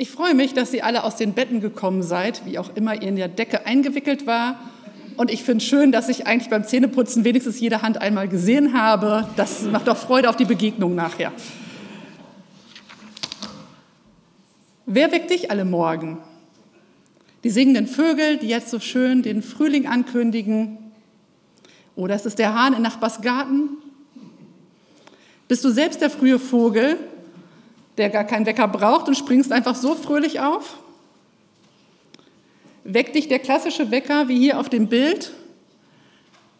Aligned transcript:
Ich 0.00 0.10
freue 0.10 0.32
mich, 0.32 0.54
dass 0.54 0.72
ihr 0.72 0.86
alle 0.86 1.04
aus 1.04 1.16
den 1.16 1.34
Betten 1.34 1.60
gekommen 1.60 2.02
seid, 2.02 2.46
wie 2.46 2.58
auch 2.58 2.74
immer 2.74 2.94
ihr 2.94 3.08
in 3.08 3.16
der 3.16 3.28
Decke 3.28 3.66
eingewickelt 3.66 4.26
war. 4.26 4.58
Und 5.18 5.30
ich 5.30 5.44
finde 5.44 5.62
schön, 5.62 5.92
dass 5.92 6.08
ich 6.08 6.26
eigentlich 6.26 6.48
beim 6.48 6.64
Zähneputzen 6.64 7.22
wenigstens 7.24 7.60
jede 7.60 7.82
Hand 7.82 7.98
einmal 8.00 8.26
gesehen 8.26 8.72
habe. 8.72 9.28
Das 9.36 9.60
macht 9.64 9.90
auch 9.90 9.98
Freude 9.98 10.30
auf 10.30 10.36
die 10.36 10.46
Begegnung 10.46 10.94
nachher. 10.94 11.34
Wer 14.86 15.12
weckt 15.12 15.28
dich 15.28 15.50
alle 15.50 15.66
Morgen? 15.66 16.16
Die 17.44 17.50
singenden 17.50 17.86
Vögel, 17.86 18.38
die 18.38 18.48
jetzt 18.48 18.70
so 18.70 18.80
schön 18.80 19.20
den 19.20 19.42
Frühling 19.42 19.86
ankündigen. 19.86 20.78
Oder 21.94 22.14
ist 22.14 22.24
es 22.24 22.36
der 22.36 22.54
Hahn 22.54 22.72
in 22.72 22.80
Nachbarsgarten? 22.80 23.68
Bist 25.46 25.62
du 25.62 25.68
selbst 25.68 26.00
der 26.00 26.08
frühe 26.08 26.38
Vogel, 26.38 26.96
der 28.00 28.08
gar 28.08 28.24
keinen 28.24 28.46
Wecker 28.46 28.66
braucht 28.66 29.08
und 29.08 29.14
springst 29.14 29.52
einfach 29.52 29.74
so 29.74 29.94
fröhlich 29.94 30.40
auf? 30.40 30.78
Weckt 32.82 33.14
dich 33.14 33.28
der 33.28 33.38
klassische 33.38 33.90
Wecker 33.90 34.28
wie 34.28 34.38
hier 34.38 34.58
auf 34.58 34.70
dem 34.70 34.88
Bild? 34.88 35.32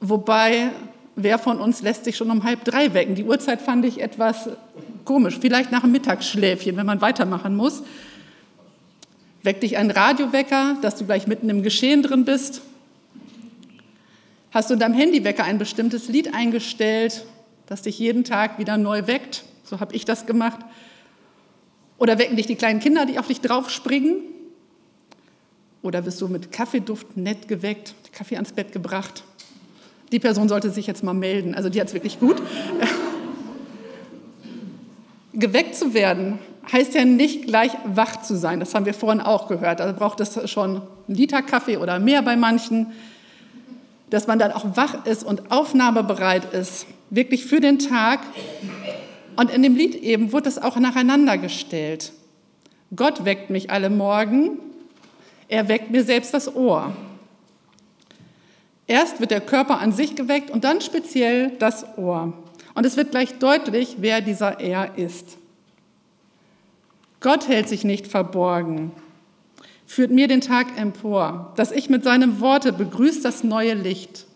Wobei, 0.01 0.71
wer 1.17 1.39
von 1.39 1.59
uns 1.59 1.81
lässt 1.81 2.05
sich 2.05 2.17
schon 2.17 2.31
um 2.31 2.45
halb 2.45 2.65
drei 2.65 2.93
wecken? 2.93 3.15
Die 3.15 3.25
Uhrzeit 3.25 3.63
fand 3.63 3.87
ich 3.87 4.03
etwas 4.03 4.51
komisch. 5.07 5.39
Vielleicht 5.41 5.73
nach 5.73 5.81
dem 5.81 5.93
Mittagsschläfchen, 5.93 6.77
wenn 6.77 6.87
man 6.87 7.01
weitermachen 7.01 7.57
muss. 7.57 7.83
Weckt 9.43 9.63
dich 9.63 9.79
ein 9.79 9.91
Radiowecker, 9.91 10.77
dass 10.83 10.97
du 10.97 11.07
gleich 11.07 11.27
mitten 11.27 11.49
im 11.49 11.63
Geschehen 11.63 12.03
drin 12.03 12.27
bist? 12.27 12.61
Hast 14.51 14.69
du 14.69 14.75
in 14.75 14.81
deinem 14.81 14.95
Handywecker 14.95 15.45
ein 15.45 15.57
bestimmtes 15.57 16.09
Lied 16.09 16.35
eingestellt, 16.35 17.25
das 17.67 17.81
dich 17.81 17.99
jeden 17.99 18.25
Tag 18.25 18.59
wieder 18.59 18.77
neu 18.77 19.07
weckt? 19.07 19.45
So 19.65 19.81
habe 19.81 19.95
ich 19.95 20.05
das 20.05 20.27
gemacht. 20.27 20.59
Oder 22.01 22.19
wecken 22.19 22.37
dich 22.37 22.47
die 22.47 22.57
kleinen 22.57 22.81
Kinder, 22.81 23.05
die 23.05 23.19
auf 23.19 23.29
dich 23.29 23.43
draufspringen? 23.43 24.17
Oder 25.83 26.05
wirst 26.07 26.21
du 26.21 26.29
mit 26.29 26.51
Kaffeeduft 26.51 27.19
nett 27.19 27.47
geweckt, 27.47 27.95
Kaffee 28.13 28.37
ans 28.37 28.53
Bett 28.53 28.73
gebracht? 28.73 29.23
Die 30.11 30.19
Person 30.19 30.49
sollte 30.49 30.71
sich 30.71 30.87
jetzt 30.87 31.05
mal 31.05 31.13
melden, 31.13 31.55
also 31.55 31.69
die 31.69 31.79
hat 31.79 31.89
es 31.89 31.95
wirklich 31.95 32.19
gut. 32.19 32.41
Geweckt 35.35 35.77
zu 35.77 35.95
werden 35.95 36.39
heißt 36.73 36.95
ja 36.95 37.05
nicht 37.05 37.47
gleich 37.47 37.73
wach 37.85 38.23
zu 38.23 38.37
sein, 38.37 38.61
das 38.61 38.75
haben 38.75 38.87
wir 38.87 38.95
vorhin 38.95 39.21
auch 39.21 39.47
gehört. 39.47 39.81
Also 39.81 39.95
braucht 39.95 40.21
es 40.21 40.51
schon 40.51 40.77
einen 40.77 41.15
Liter 41.15 41.43
Kaffee 41.43 41.77
oder 41.77 41.99
mehr 41.99 42.23
bei 42.23 42.37
manchen, 42.37 42.87
dass 44.09 44.27
man 44.27 44.39
dann 44.39 44.53
auch 44.53 44.77
wach 44.77 45.05
ist 45.05 45.23
und 45.23 45.53
aufnahmebereit 45.53 46.55
ist, 46.55 46.87
wirklich 47.11 47.45
für 47.45 47.61
den 47.61 47.79
Tag. 47.79 48.21
Und 49.37 49.51
in 49.51 49.63
dem 49.63 49.75
Lied 49.75 49.95
eben 49.95 50.33
wird 50.33 50.47
es 50.47 50.59
auch 50.59 50.77
nacheinander 50.77 51.39
gestellt. 51.39 52.13
Gott 52.95 53.25
weckt 53.25 53.51
mich 53.51 53.71
alle 53.71 53.91
Morgen, 53.91 54.59
er 55.49 55.69
weckt 55.69 55.91
mir 55.91 56.05
selbst 56.05 56.35
das 56.35 56.55
Ohr. 56.55 56.93
Erst 58.87 59.21
wird 59.21 59.31
der 59.31 59.41
Körper 59.41 59.79
an 59.79 59.93
sich 59.93 60.17
geweckt 60.17 60.51
und 60.51 60.65
dann 60.65 60.81
speziell 60.81 61.51
das 61.59 61.97
Ohr. 61.97 62.33
Und 62.75 62.87
es 62.87 62.97
wird 62.97 63.13
gleich 63.13 63.39
deutlich, 63.39 63.97
wer 63.99 64.21
dieser 64.21 64.59
Er 64.61 64.97
ist. 64.99 65.39
Gott 67.21 67.49
hält 67.49 67.69
sich 67.69 67.85
nicht 67.85 68.07
verborgen, 68.07 68.93
führt 69.87 70.11
mir 70.11 70.27
den 70.27 70.41
Tag 70.41 70.79
empor, 70.79 71.53
dass 71.57 71.71
ich 71.71 71.91
mit 71.91 72.03
seinem 72.03 72.41
Worte 72.41 72.73
begrüßt 72.73 73.25
das 73.25 73.45
neue 73.45 73.75
Licht. 73.75 74.27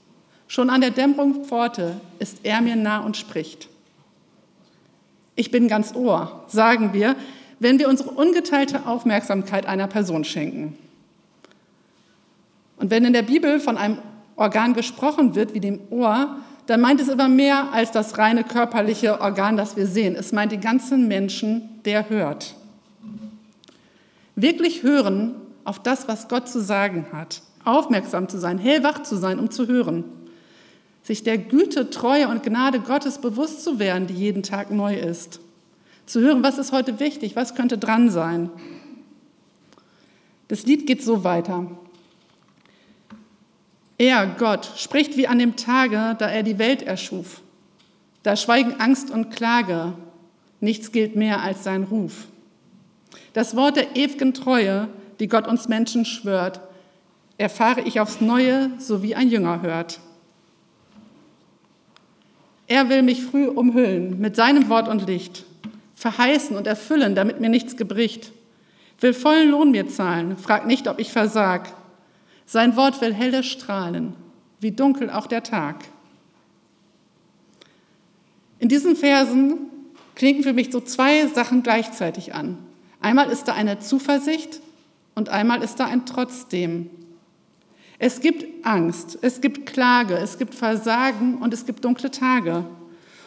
Schon 0.47 0.71
an 0.71 0.83
der 0.83 0.91
Dämmerungspforte 0.91 2.01
ist 2.19 2.41
er 2.43 2.61
mir 2.61 2.77
nah 2.77 2.99
und 2.99 3.17
spricht. 3.17 3.69
Ich 5.37 5.51
bin 5.51 5.69
ganz 5.69 5.95
Ohr, 5.95 6.45
sagen 6.49 6.93
wir, 6.93 7.17
wenn 7.59 7.79
wir 7.79 7.89
unsere 7.89 8.11
ungeteilte 8.11 8.87
Aufmerksamkeit 8.87 9.67
einer 9.67 9.87
Person 9.87 10.25
schenken. 10.25 10.77
Und 12.77 12.91
wenn 12.91 13.05
in 13.05 13.13
der 13.13 13.23
Bibel 13.23 13.61
von 13.61 13.77
einem 13.77 13.99
Organ 14.37 14.75
gesprochen 14.75 15.35
wird, 15.35 15.55
wie 15.55 15.61
dem 15.61 15.81
Ohr, 15.91 16.37
dann 16.67 16.81
meint 16.81 17.01
es 17.01 17.09
immer 17.09 17.29
mehr 17.29 17.73
als 17.73 17.91
das 17.93 18.19
reine 18.19 18.43
körperliche 18.43 19.21
Organ, 19.21 19.57
das 19.57 19.77
wir 19.77 19.87
sehen. 19.87 20.17
Es 20.17 20.33
meint 20.33 20.53
den 20.53 20.61
ganzen 20.61 21.09
Menschen, 21.09 21.81
der 21.85 22.09
hört. 22.09 22.55
Wirklich 24.35 24.83
hören 24.83 25.35
auf 25.65 25.79
das, 25.79 26.09
was 26.09 26.29
Gott 26.29 26.49
zu 26.49 26.61
sagen 26.61 27.07
hat. 27.13 27.43
Aufmerksam 27.65 28.29
zu 28.29 28.39
sein, 28.39 28.59
hellwach 28.59 29.03
zu 29.03 29.17
sein, 29.17 29.39
um 29.39 29.51
zu 29.51 29.67
hören. 29.67 30.05
Sich 31.05 31.23
der 31.23 31.37
Güte, 31.37 31.91
Treue 31.91 32.29
und 32.29 32.43
Gnade 32.43 32.81
Gottes 32.81 33.19
bewusst 33.19 33.63
zu 33.63 33.79
werden, 33.79 34.07
die 34.07 34.15
jeden 34.15 34.43
Tag 34.43 34.71
neu 34.71 34.97
ist. 34.97 35.39
Zu 36.07 36.21
hören, 36.21 36.43
was 36.43 36.59
ist 36.59 36.73
heute 36.73 36.99
wichtig, 36.99 37.37
was 37.37 37.55
könnte 37.55 37.77
dran 37.77 38.09
sein. 38.09 38.51
Das 40.49 40.65
Lied 40.65 40.87
geht 40.87 41.03
so 41.03 41.23
weiter. 41.23 41.71
Er, 43.99 44.27
Gott, 44.39 44.71
spricht 44.77 45.17
wie 45.19 45.29
an 45.29 45.39
dem 45.39 45.57
Tage, 45.57 46.17
da 46.19 46.29
er 46.29 46.43
die 46.43 46.59
Welt 46.59 46.83
erschuf. 46.83 47.43
Da 48.23 48.35
schweigen 48.35 48.81
Angst 48.81 49.11
und 49.11 49.31
Klage. 49.31 49.93
Nichts 50.61 50.91
gilt 50.91 51.17
mehr 51.17 51.43
als 51.43 51.65
sein 51.65 51.85
Ruf. 51.85 52.29
Das 53.35 53.57
Wort 53.57 53.77
der 53.77 53.95
ewigen 53.95 54.33
Treue, 54.33 54.89
die 55.21 55.29
Gott 55.29 55.47
uns 55.47 55.69
Menschen 55.69 56.07
schwört, 56.07 56.61
erfahre 57.37 57.83
ich 57.83 58.01
aufs 58.01 58.23
Neue, 58.23 58.71
so 58.79 59.03
wie 59.03 59.15
ein 59.15 59.29
Jünger 59.29 59.61
hört. 59.61 60.01
Er 62.75 62.89
will 62.89 63.03
mich 63.03 63.23
früh 63.23 63.47
umhüllen 63.47 64.19
mit 64.19 64.35
seinem 64.35 64.69
Wort 64.69 64.89
und 64.89 65.07
Licht, 65.07 65.45
verheißen 65.95 66.57
und 66.57 66.67
erfüllen, 66.67 67.15
damit 67.15 67.39
mir 67.39 67.49
nichts 67.49 67.77
gebricht. 67.77 68.33
Will 68.99 69.15
vollen 69.15 69.53
Lohn 69.53 69.71
mir 69.71 69.87
zahlen, 69.87 70.37
frag 70.37 70.67
nicht, 70.67 70.89
ob 70.89 70.99
ich 70.99 71.13
versag. 71.13 71.73
Sein 72.47 72.75
Wort 72.75 73.01
will 73.01 73.15
helle 73.15 73.45
strahlen, 73.45 74.15
wie 74.59 74.73
dunkel 74.73 75.09
auch 75.09 75.29
der 75.29 75.45
Tag. 75.45 75.85
In 78.59 78.69
diesen 78.69 78.97
Versen 78.97 79.71
klingen 80.17 80.43
für 80.43 80.53
mich 80.53 80.73
so 80.73 80.81
zwei 80.81 81.29
Sachen 81.29 81.63
gleichzeitig 81.63 82.35
an. 82.35 82.59
Einmal 83.01 83.31
ist 83.31 83.45
da 83.45 83.55
eine 83.55 83.79
Zuversicht 83.79 84.59
und 85.15 85.29
einmal 85.29 85.63
ist 85.63 85.79
da 85.79 85.87
ein 85.87 86.07
Trotzdem. 86.07 86.91
Es 87.99 88.21
gibt 88.21 88.67
Angst, 88.67 89.19
es 89.23 89.41
gibt 89.41 89.67
Klage, 89.67 90.15
es 90.17 90.39
gibt 90.39 90.55
Versagen 90.55 91.39
und 91.39 91.55
es 91.55 91.65
gibt 91.65 91.85
dunkle 91.85 92.11
Tage. 92.11 92.65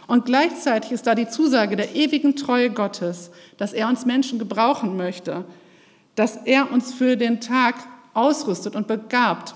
Und 0.07 0.25
gleichzeitig 0.25 0.91
ist 0.91 1.07
da 1.07 1.15
die 1.15 1.27
Zusage 1.27 1.75
der 1.75 1.95
ewigen 1.95 2.35
Treue 2.35 2.69
Gottes, 2.69 3.31
dass 3.57 3.73
er 3.73 3.89
uns 3.89 4.05
Menschen 4.05 4.39
gebrauchen 4.39 4.95
möchte, 4.97 5.45
dass 6.15 6.37
er 6.37 6.71
uns 6.71 6.93
für 6.93 7.17
den 7.17 7.41
Tag 7.41 7.75
ausrüstet 8.13 8.75
und 8.75 8.87
begabt 8.87 9.53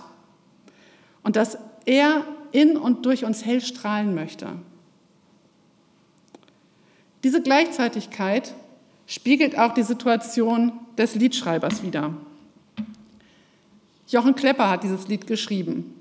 und 1.23 1.35
dass 1.35 1.57
er 1.85 2.25
in 2.51 2.77
und 2.77 3.05
durch 3.05 3.25
uns 3.25 3.45
hell 3.45 3.61
strahlen 3.61 4.13
möchte. 4.13 4.47
Diese 7.23 7.41
Gleichzeitigkeit 7.41 8.53
spiegelt 9.07 9.57
auch 9.57 9.73
die 9.73 9.83
Situation 9.83 10.73
des 10.97 11.15
Liedschreibers 11.15 11.83
wider. 11.83 12.13
Jochen 14.11 14.35
Klepper 14.35 14.69
hat 14.69 14.83
dieses 14.83 15.07
Lied 15.07 15.25
geschrieben. 15.25 15.95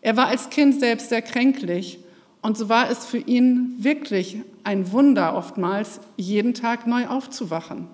Er 0.00 0.16
war 0.16 0.28
als 0.28 0.48
Kind 0.48 0.78
selbst 0.78 1.08
sehr 1.08 1.22
kränklich 1.22 1.98
und 2.40 2.56
so 2.56 2.68
war 2.68 2.88
es 2.88 3.04
für 3.04 3.18
ihn 3.18 3.76
wirklich 3.78 4.38
ein 4.62 4.92
Wunder 4.92 5.36
oftmals, 5.36 6.00
jeden 6.16 6.54
Tag 6.54 6.86
neu 6.86 7.08
aufzuwachen. 7.08 7.88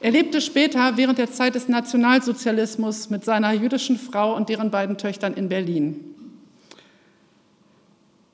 Er 0.00 0.10
lebte 0.10 0.40
später 0.40 0.96
während 0.96 1.18
der 1.18 1.30
Zeit 1.30 1.54
des 1.54 1.68
Nationalsozialismus 1.68 3.08
mit 3.08 3.24
seiner 3.24 3.52
jüdischen 3.52 3.98
Frau 3.98 4.34
und 4.34 4.48
deren 4.48 4.70
beiden 4.70 4.98
Töchtern 4.98 5.34
in 5.34 5.48
Berlin. 5.48 6.04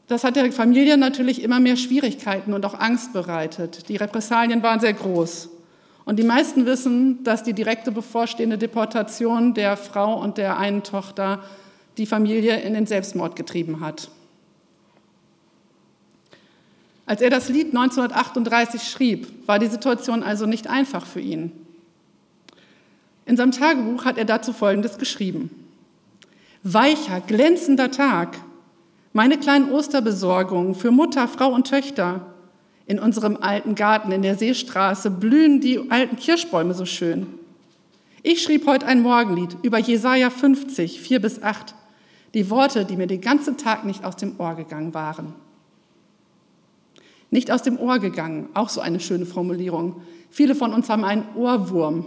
Das 0.06 0.24
hat 0.24 0.36
der 0.36 0.50
Familie 0.52 0.96
natürlich 0.96 1.42
immer 1.42 1.60
mehr 1.60 1.76
Schwierigkeiten 1.76 2.54
und 2.54 2.64
auch 2.64 2.78
Angst 2.78 3.12
bereitet. 3.12 3.88
Die 3.88 3.96
Repressalien 3.96 4.62
waren 4.62 4.80
sehr 4.80 4.92
groß. 4.92 5.50
Und 6.06 6.20
die 6.20 6.24
meisten 6.24 6.66
wissen, 6.66 7.24
dass 7.24 7.42
die 7.42 7.52
direkte 7.52 7.90
bevorstehende 7.90 8.56
Deportation 8.56 9.54
der 9.54 9.76
Frau 9.76 10.18
und 10.22 10.38
der 10.38 10.56
einen 10.56 10.84
Tochter 10.84 11.42
die 11.98 12.06
Familie 12.06 12.60
in 12.60 12.74
den 12.74 12.86
Selbstmord 12.86 13.34
getrieben 13.34 13.80
hat. 13.80 14.08
Als 17.06 17.20
er 17.20 17.28
das 17.28 17.48
Lied 17.48 17.68
1938 17.68 18.84
schrieb, 18.84 19.48
war 19.48 19.58
die 19.58 19.66
Situation 19.66 20.22
also 20.22 20.46
nicht 20.46 20.68
einfach 20.68 21.04
für 21.04 21.20
ihn. 21.20 21.50
In 23.24 23.36
seinem 23.36 23.50
Tagebuch 23.50 24.04
hat 24.04 24.16
er 24.16 24.24
dazu 24.24 24.52
Folgendes 24.52 24.98
geschrieben. 24.98 25.50
Weicher, 26.62 27.20
glänzender 27.20 27.90
Tag, 27.90 28.38
meine 29.12 29.38
kleinen 29.38 29.72
Osterbesorgungen 29.72 30.76
für 30.76 30.92
Mutter, 30.92 31.26
Frau 31.26 31.52
und 31.52 31.66
Töchter. 31.68 32.35
In 32.86 33.00
unserem 33.00 33.36
alten 33.36 33.74
Garten 33.74 34.12
in 34.12 34.22
der 34.22 34.36
Seestraße 34.36 35.10
blühen 35.10 35.60
die 35.60 35.90
alten 35.90 36.16
Kirschbäume 36.16 36.72
so 36.72 36.84
schön. 36.84 37.26
Ich 38.22 38.42
schrieb 38.42 38.66
heute 38.66 38.86
ein 38.86 39.02
Morgenlied 39.02 39.56
über 39.62 39.78
Jesaja 39.78 40.30
50, 40.30 41.00
4 41.00 41.20
bis 41.20 41.42
8. 41.42 41.74
Die 42.34 42.48
Worte, 42.50 42.84
die 42.84 42.96
mir 42.96 43.06
den 43.06 43.20
ganzen 43.20 43.56
Tag 43.56 43.84
nicht 43.84 44.04
aus 44.04 44.16
dem 44.16 44.38
Ohr 44.38 44.54
gegangen 44.54 44.94
waren. 44.94 45.32
Nicht 47.30 47.50
aus 47.50 47.62
dem 47.62 47.78
Ohr 47.78 47.98
gegangen, 47.98 48.48
auch 48.54 48.68
so 48.68 48.80
eine 48.80 49.00
schöne 49.00 49.26
Formulierung. 49.26 50.02
Viele 50.30 50.54
von 50.54 50.72
uns 50.72 50.88
haben 50.88 51.04
einen 51.04 51.24
Ohrwurm. 51.34 52.06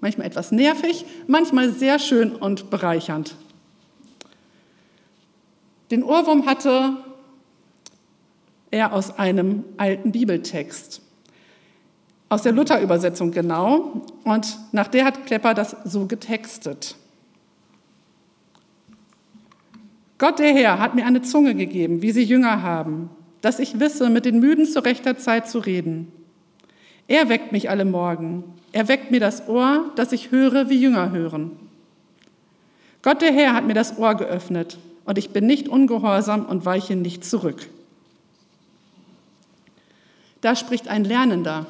Manchmal 0.00 0.26
etwas 0.26 0.50
nervig, 0.50 1.04
manchmal 1.26 1.70
sehr 1.72 1.98
schön 1.98 2.34
und 2.34 2.70
bereichernd. 2.70 3.34
Den 5.90 6.02
Ohrwurm 6.02 6.46
hatte 6.46 6.96
er 8.70 8.92
aus 8.92 9.18
einem 9.18 9.64
alten 9.76 10.12
Bibeltext, 10.12 11.00
aus 12.28 12.42
der 12.42 12.52
Luther-Übersetzung 12.52 13.30
genau, 13.30 14.02
und 14.24 14.58
nach 14.72 14.88
der 14.88 15.04
hat 15.04 15.26
Klepper 15.26 15.54
das 15.54 15.76
so 15.84 16.06
getextet. 16.06 16.96
Gott 20.18 20.38
der 20.38 20.54
Herr 20.54 20.78
hat 20.78 20.94
mir 20.94 21.04
eine 21.04 21.22
Zunge 21.22 21.54
gegeben, 21.54 22.00
wie 22.02 22.10
sie 22.10 22.22
Jünger 22.22 22.62
haben, 22.62 23.10
dass 23.42 23.58
ich 23.58 23.78
wisse, 23.78 24.08
mit 24.08 24.24
den 24.24 24.40
Müden 24.40 24.66
zu 24.66 24.82
rechter 24.82 25.18
Zeit 25.18 25.48
zu 25.48 25.58
reden. 25.58 26.10
Er 27.06 27.28
weckt 27.28 27.52
mich 27.52 27.70
alle 27.70 27.84
Morgen. 27.84 28.44
Er 28.72 28.88
weckt 28.88 29.10
mir 29.10 29.20
das 29.20 29.46
Ohr, 29.48 29.92
dass 29.94 30.12
ich 30.12 30.30
höre, 30.30 30.68
wie 30.68 30.80
Jünger 30.80 31.12
hören. 31.12 31.52
Gott 33.02 33.22
der 33.22 33.32
Herr 33.32 33.54
hat 33.54 33.66
mir 33.66 33.74
das 33.74 33.98
Ohr 33.98 34.16
geöffnet 34.16 34.78
und 35.04 35.18
ich 35.18 35.30
bin 35.30 35.46
nicht 35.46 35.68
ungehorsam 35.68 36.46
und 36.46 36.64
weiche 36.64 36.96
nicht 36.96 37.24
zurück. 37.24 37.68
Da 40.46 40.54
spricht 40.54 40.86
ein 40.86 41.02
Lernender. 41.02 41.66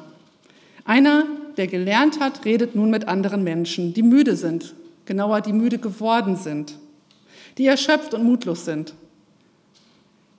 Einer, 0.85 1.25
der 1.57 1.65
gelernt 1.65 2.19
hat, 2.19 2.45
redet 2.45 2.75
nun 2.75 2.91
mit 2.91 3.07
anderen 3.07 3.43
Menschen, 3.43 3.95
die 3.95 4.03
müde 4.03 4.35
sind, 4.35 4.75
genauer, 5.05 5.41
die 5.41 5.51
müde 5.51 5.79
geworden 5.79 6.35
sind, 6.35 6.77
die 7.57 7.65
erschöpft 7.65 8.13
und 8.13 8.23
mutlos 8.23 8.65
sind. 8.65 8.93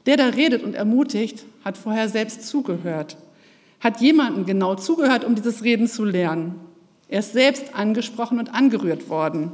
Der, 0.06 0.16
der 0.16 0.36
redet 0.36 0.62
und 0.62 0.76
ermutigt, 0.76 1.46
hat 1.64 1.76
vorher 1.76 2.08
selbst 2.08 2.46
zugehört, 2.46 3.16
hat 3.80 4.00
jemanden 4.00 4.46
genau 4.46 4.76
zugehört, 4.76 5.24
um 5.24 5.34
dieses 5.34 5.64
Reden 5.64 5.88
zu 5.88 6.04
lernen. 6.04 6.60
Er 7.08 7.18
ist 7.18 7.32
selbst 7.32 7.74
angesprochen 7.74 8.38
und 8.38 8.54
angerührt 8.54 9.08
worden. 9.08 9.50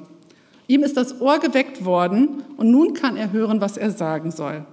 Ihm 0.69 0.83
ist 0.83 0.99
das 0.99 1.23
Ohr 1.23 1.39
geweckt 1.39 1.87
worden 1.87 2.43
und 2.59 2.71
nun 2.71 2.93
kann 2.93 3.17
er 3.17 3.33
hören, 3.33 3.63
was 3.63 3.79
er 3.79 3.91
sagen 3.91 4.31
soll. 4.31 4.67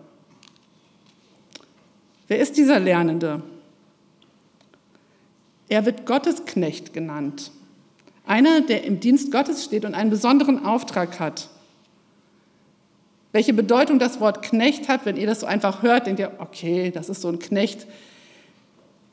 Wer 2.28 2.40
ist 2.40 2.58
dieser 2.58 2.78
Lernende? 2.78 3.42
Er 5.72 5.86
wird 5.86 6.06
Gottesknecht 6.06 6.92
genannt. 6.92 7.50
Einer, 8.28 8.60
der 8.60 8.84
im 8.84 9.00
Dienst 9.00 9.32
Gottes 9.32 9.64
steht 9.64 9.86
und 9.86 9.96
einen 9.96 10.10
besonderen 10.10 10.66
Auftrag 10.66 11.22
hat. 11.22 11.48
Welche 13.32 13.54
Bedeutung 13.54 13.98
das 13.98 14.20
Wort 14.20 14.42
Knecht 14.42 14.90
hat, 14.90 15.06
wenn 15.06 15.16
ihr 15.16 15.28
das 15.28 15.40
so 15.40 15.46
einfach 15.46 15.82
hört, 15.82 16.08
denkt 16.08 16.20
ihr, 16.20 16.34
okay, 16.40 16.92
das 16.92 17.08
ist 17.08 17.22
so 17.22 17.30
ein 17.30 17.40
Knecht. 17.40 17.88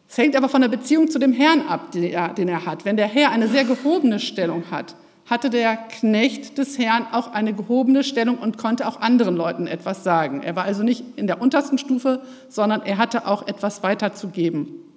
Es 0.09 0.19
hängt 0.19 0.35
aber 0.35 0.49
von 0.49 0.61
der 0.61 0.69
Beziehung 0.69 1.09
zu 1.09 1.21
dem 1.21 1.33
Herrn 1.33 1.61
ab, 1.61 1.93
den 1.93 2.03
er, 2.03 2.35
den 2.35 2.49
er 2.49 2.67
hat. 2.67 2.85
Wenn 2.85 2.97
der 2.97 3.07
Herr 3.07 3.31
eine 3.31 3.47
sehr 3.47 3.63
gehobene 3.63 4.19
Stellung 4.19 4.65
hat, 4.73 4.97
hatte 5.27 5.51
der 5.51 5.77
Knecht 5.77 6.59
des 6.59 6.77
Herrn 6.77 7.07
auch 7.13 7.31
eine 7.31 7.53
gehobene 7.53 8.03
Stellung 8.03 8.37
und 8.37 8.59
konnte 8.59 8.89
auch 8.89 9.01
anderen 9.01 9.37
Leuten 9.37 9.69
etwas 9.69 10.03
sagen. 10.03 10.43
Er 10.43 10.57
war 10.57 10.65
also 10.65 10.83
nicht 10.83 11.05
in 11.15 11.29
der 11.29 11.41
untersten 11.41 11.79
Stufe, 11.79 12.21
sondern 12.49 12.83
er 12.83 12.99
hatte 12.99 13.29
auch 13.29 13.47
etwas 13.47 13.85
weiterzugeben. 13.85 14.88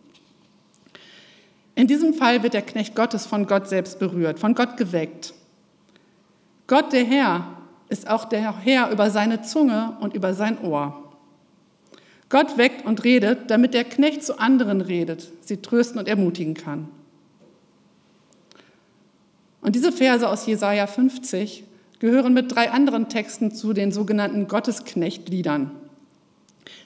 In 1.76 1.88
diesem 1.88 2.14
Fall 2.14 2.44
wird 2.44 2.54
der 2.54 2.62
Knecht 2.62 2.96
Gottes 2.96 3.26
von 3.26 3.48
Gott 3.48 3.68
selbst 3.68 4.00
berührt, 4.00 4.40
von 4.40 4.56
Gott 4.56 4.78
geweckt. 4.78 5.34
Gott, 6.68 6.94
der 6.94 7.04
Herr, 7.04 7.48
ist 7.90 8.10
auch 8.10 8.26
der 8.26 8.60
Herr 8.60 8.92
über 8.92 9.10
seine 9.10 9.42
Zunge 9.42 9.98
und 10.00 10.14
über 10.14 10.34
sein 10.34 10.60
Ohr. 10.62 11.12
Gott 12.30 12.58
weckt 12.58 12.86
und 12.86 13.04
redet, 13.04 13.52
damit 13.52 13.74
der 13.74 13.84
Knecht 13.84 14.24
zu 14.24 14.40
anderen 14.40 14.80
redet, 14.80 15.30
sie 15.42 15.58
trösten 15.58 16.00
und 16.00 16.08
ermutigen 16.08 16.54
kann. 16.54 16.88
Und 19.60 19.76
diese 19.76 19.92
Verse 19.92 20.28
aus 20.28 20.46
Jesaja 20.46 20.88
50 20.88 21.66
gehören 22.00 22.34
mit 22.34 22.56
drei 22.56 22.72
anderen 22.72 23.10
Texten 23.10 23.52
zu 23.52 23.74
den 23.74 23.92
sogenannten 23.92 24.48
Gottesknechtliedern. 24.48 25.72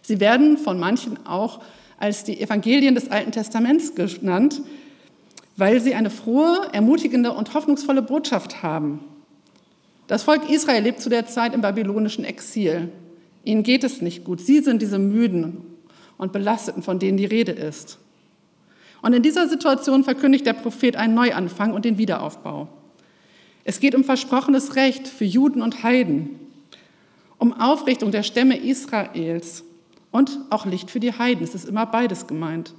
Sie 0.02 0.20
werden 0.20 0.58
von 0.58 0.80
manchen 0.80 1.26
auch 1.26 1.62
als 2.06 2.24
die 2.24 2.40
Evangelien 2.40 2.94
des 2.94 3.10
Alten 3.10 3.32
Testaments 3.32 3.96
genannt, 3.96 4.62
weil 5.58 5.82
sie 5.82 5.96
eine 5.96 6.12
frohe, 6.12 6.70
ermutigende 6.72 7.32
und 7.32 7.56
hoffnungsvolle 7.56 8.04
Botschaft 8.04 8.62
haben. 8.62 9.00
Das 10.06 10.22
Volk 10.22 10.48
Israel 10.48 10.84
lebt 10.84 11.02
zu 11.02 11.10
der 11.10 11.26
Zeit 11.26 11.56
im 11.56 11.62
babylonischen 11.62 12.24
Exil. 12.24 12.90
Ihnen 13.44 13.64
geht 13.64 13.84
es 13.84 14.04
nicht 14.04 14.24
gut. 14.24 14.40
Sie 14.40 14.60
sind 14.60 14.84
diese 14.84 15.00
Müden 15.00 15.64
und 16.20 16.32
Belasteten, 16.32 16.84
von 16.84 17.00
denen 17.00 17.18
die 17.18 17.26
Rede 17.26 17.54
ist. 17.54 17.98
Und 19.02 19.14
in 19.14 19.24
dieser 19.24 19.50
Situation 19.50 20.04
verkündigt 20.04 20.46
der 20.46 20.54
Prophet 20.54 20.98
einen 20.98 21.16
Neuanfang 21.16 21.74
und 21.74 21.86
den 21.86 21.98
Wiederaufbau. 21.98 22.68
Es 23.64 23.80
geht 23.80 23.96
um 23.96 24.04
versprochenes 24.04 24.76
Recht 24.76 25.08
für 25.08 25.26
Juden 25.26 25.64
und 25.64 25.82
Heiden, 25.82 26.40
um 27.40 27.60
Aufrichtung 27.60 28.12
der 28.12 28.22
Stämme 28.22 28.58
Israels 28.58 29.64
und 30.16 30.40
auch 30.50 30.66
Licht 30.66 30.92
für 30.92 31.02
die 31.02 31.12
Heiden. 31.12 31.44
Es 31.44 31.54
ist 31.56 31.68
immer 31.68 31.86
beides 31.86 32.26
gemeint. 32.26 32.74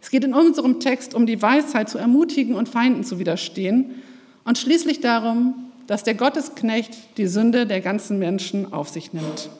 Es 0.00 0.08
geht 0.08 0.22
in 0.22 0.34
unserem 0.34 0.78
Text 0.78 1.12
um 1.12 1.26
die 1.26 1.42
Weisheit 1.42 1.88
zu 1.88 1.98
ermutigen 1.98 2.54
und 2.54 2.68
Feinden 2.68 3.02
zu 3.02 3.18
widerstehen 3.18 4.02
und 4.44 4.56
schließlich 4.56 5.00
darum, 5.00 5.72
dass 5.88 6.04
der 6.04 6.14
Gottesknecht 6.14 7.18
die 7.18 7.26
Sünde 7.26 7.66
der 7.66 7.80
ganzen 7.80 8.20
Menschen 8.20 8.72
auf 8.72 8.88
sich 8.88 9.12
nimmt. 9.12 9.50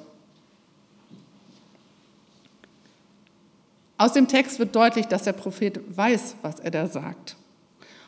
Aus 3.98 4.12
dem 4.12 4.28
Text 4.28 4.60
wird 4.60 4.76
deutlich, 4.76 5.06
dass 5.06 5.24
der 5.24 5.32
Prophet 5.32 5.80
weiß, 5.96 6.36
was 6.42 6.60
er 6.60 6.70
da 6.70 6.86
sagt. 6.86 7.34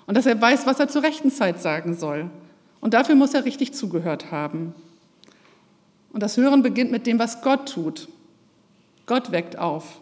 Und 0.06 0.16
dass 0.16 0.26
er 0.26 0.40
weiß, 0.40 0.64
was 0.64 0.78
er 0.78 0.86
zur 0.86 1.02
rechten 1.02 1.32
Zeit 1.32 1.60
sagen 1.60 1.96
soll. 1.96 2.30
Und 2.80 2.94
dafür 2.94 3.16
muss 3.16 3.34
er 3.34 3.44
richtig 3.44 3.74
zugehört 3.74 4.30
haben. 4.30 4.76
Und 6.12 6.22
das 6.22 6.36
Hören 6.36 6.62
beginnt 6.62 6.92
mit 6.92 7.08
dem, 7.08 7.18
was 7.18 7.42
Gott 7.42 7.72
tut. 7.72 8.08
Gott 9.06 9.32
weckt 9.32 9.58
auf. 9.58 10.00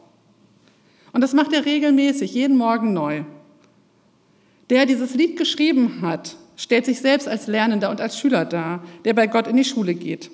Und 1.13 1.21
das 1.21 1.33
macht 1.33 1.53
er 1.53 1.65
regelmäßig, 1.65 2.35
jeden 2.35 2.57
Morgen 2.57 2.93
neu. 2.93 3.23
Der 4.71 4.87
dieses 4.87 5.15
Lied 5.15 5.37
geschrieben 5.37 6.01
hat, 6.03 6.37
stellt 6.57 6.87
sich 6.87 7.01
selbst 7.01 7.29
als 7.29 7.47
Lernender 7.47 7.91
und 7.91 8.01
als 8.01 8.19
Schüler 8.19 8.45
dar, 8.45 8.83
der 9.05 9.15
bei 9.15 9.27
Gott 9.27 9.47
in 9.47 9.57
die 9.57 9.65
Schule 9.65 9.95
geht. 9.95 10.31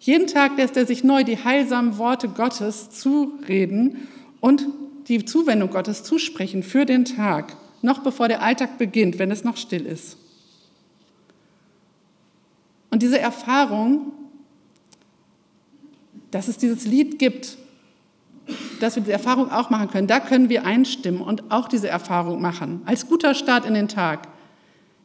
Jeden 0.00 0.26
Tag 0.26 0.56
lässt 0.56 0.76
er 0.76 0.86
sich 0.86 1.02
neu 1.04 1.24
die 1.24 1.42
heilsamen 1.42 1.98
Worte 1.98 2.28
Gottes 2.28 2.90
zureden 2.90 4.08
und 4.40 4.66
die 5.08 5.24
Zuwendung 5.24 5.70
Gottes 5.70 6.02
zusprechen 6.04 6.62
für 6.62 6.84
den 6.84 7.04
Tag, 7.04 7.56
noch 7.82 8.00
bevor 8.00 8.28
der 8.28 8.42
Alltag 8.42 8.78
beginnt, 8.78 9.18
wenn 9.18 9.30
es 9.30 9.44
noch 9.44 9.56
still 9.56 9.86
ist. 9.86 10.16
Und 12.90 13.02
diese 13.02 13.18
Erfahrung, 13.18 14.12
dass 16.36 16.48
es 16.48 16.58
dieses 16.58 16.84
Lied 16.84 17.18
gibt, 17.18 17.56
dass 18.80 18.94
wir 18.94 19.02
diese 19.02 19.12
Erfahrung 19.12 19.50
auch 19.50 19.70
machen 19.70 19.88
können, 19.88 20.06
da 20.06 20.20
können 20.20 20.48
wir 20.48 20.66
einstimmen 20.66 21.22
und 21.22 21.50
auch 21.50 21.66
diese 21.66 21.88
Erfahrung 21.88 22.42
machen, 22.42 22.82
als 22.84 23.08
guter 23.08 23.34
Start 23.34 23.64
in 23.64 23.74
den 23.74 23.88
Tag. 23.88 24.28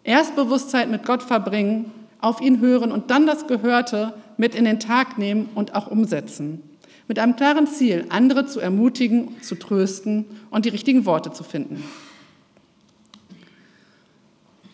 Erst 0.04 0.36
Bewusstheit 0.36 0.90
mit 0.90 1.06
Gott 1.06 1.24
verbringen, 1.24 1.92
auf 2.20 2.42
ihn 2.42 2.60
hören 2.60 2.92
und 2.92 3.10
dann 3.10 3.26
das 3.26 3.48
Gehörte 3.48 4.14
mit 4.38 4.56
in 4.56 4.66
den 4.66 4.80
Tag 4.80 5.18
nehmen 5.18 5.50
und 5.56 5.74
auch 5.74 5.88
umsetzen 5.88 6.62
mit 7.08 7.20
einem 7.20 7.36
klaren 7.36 7.68
Ziel, 7.68 8.06
andere 8.08 8.46
zu 8.46 8.62
ermutigen, 8.62 9.36
zu 9.42 9.56
trösten 9.56 10.26
und 10.50 10.64
die 10.64 10.70
richtigen 10.70 11.06
Worte 11.06 11.34
zu 11.34 11.44
finden. 11.44 11.84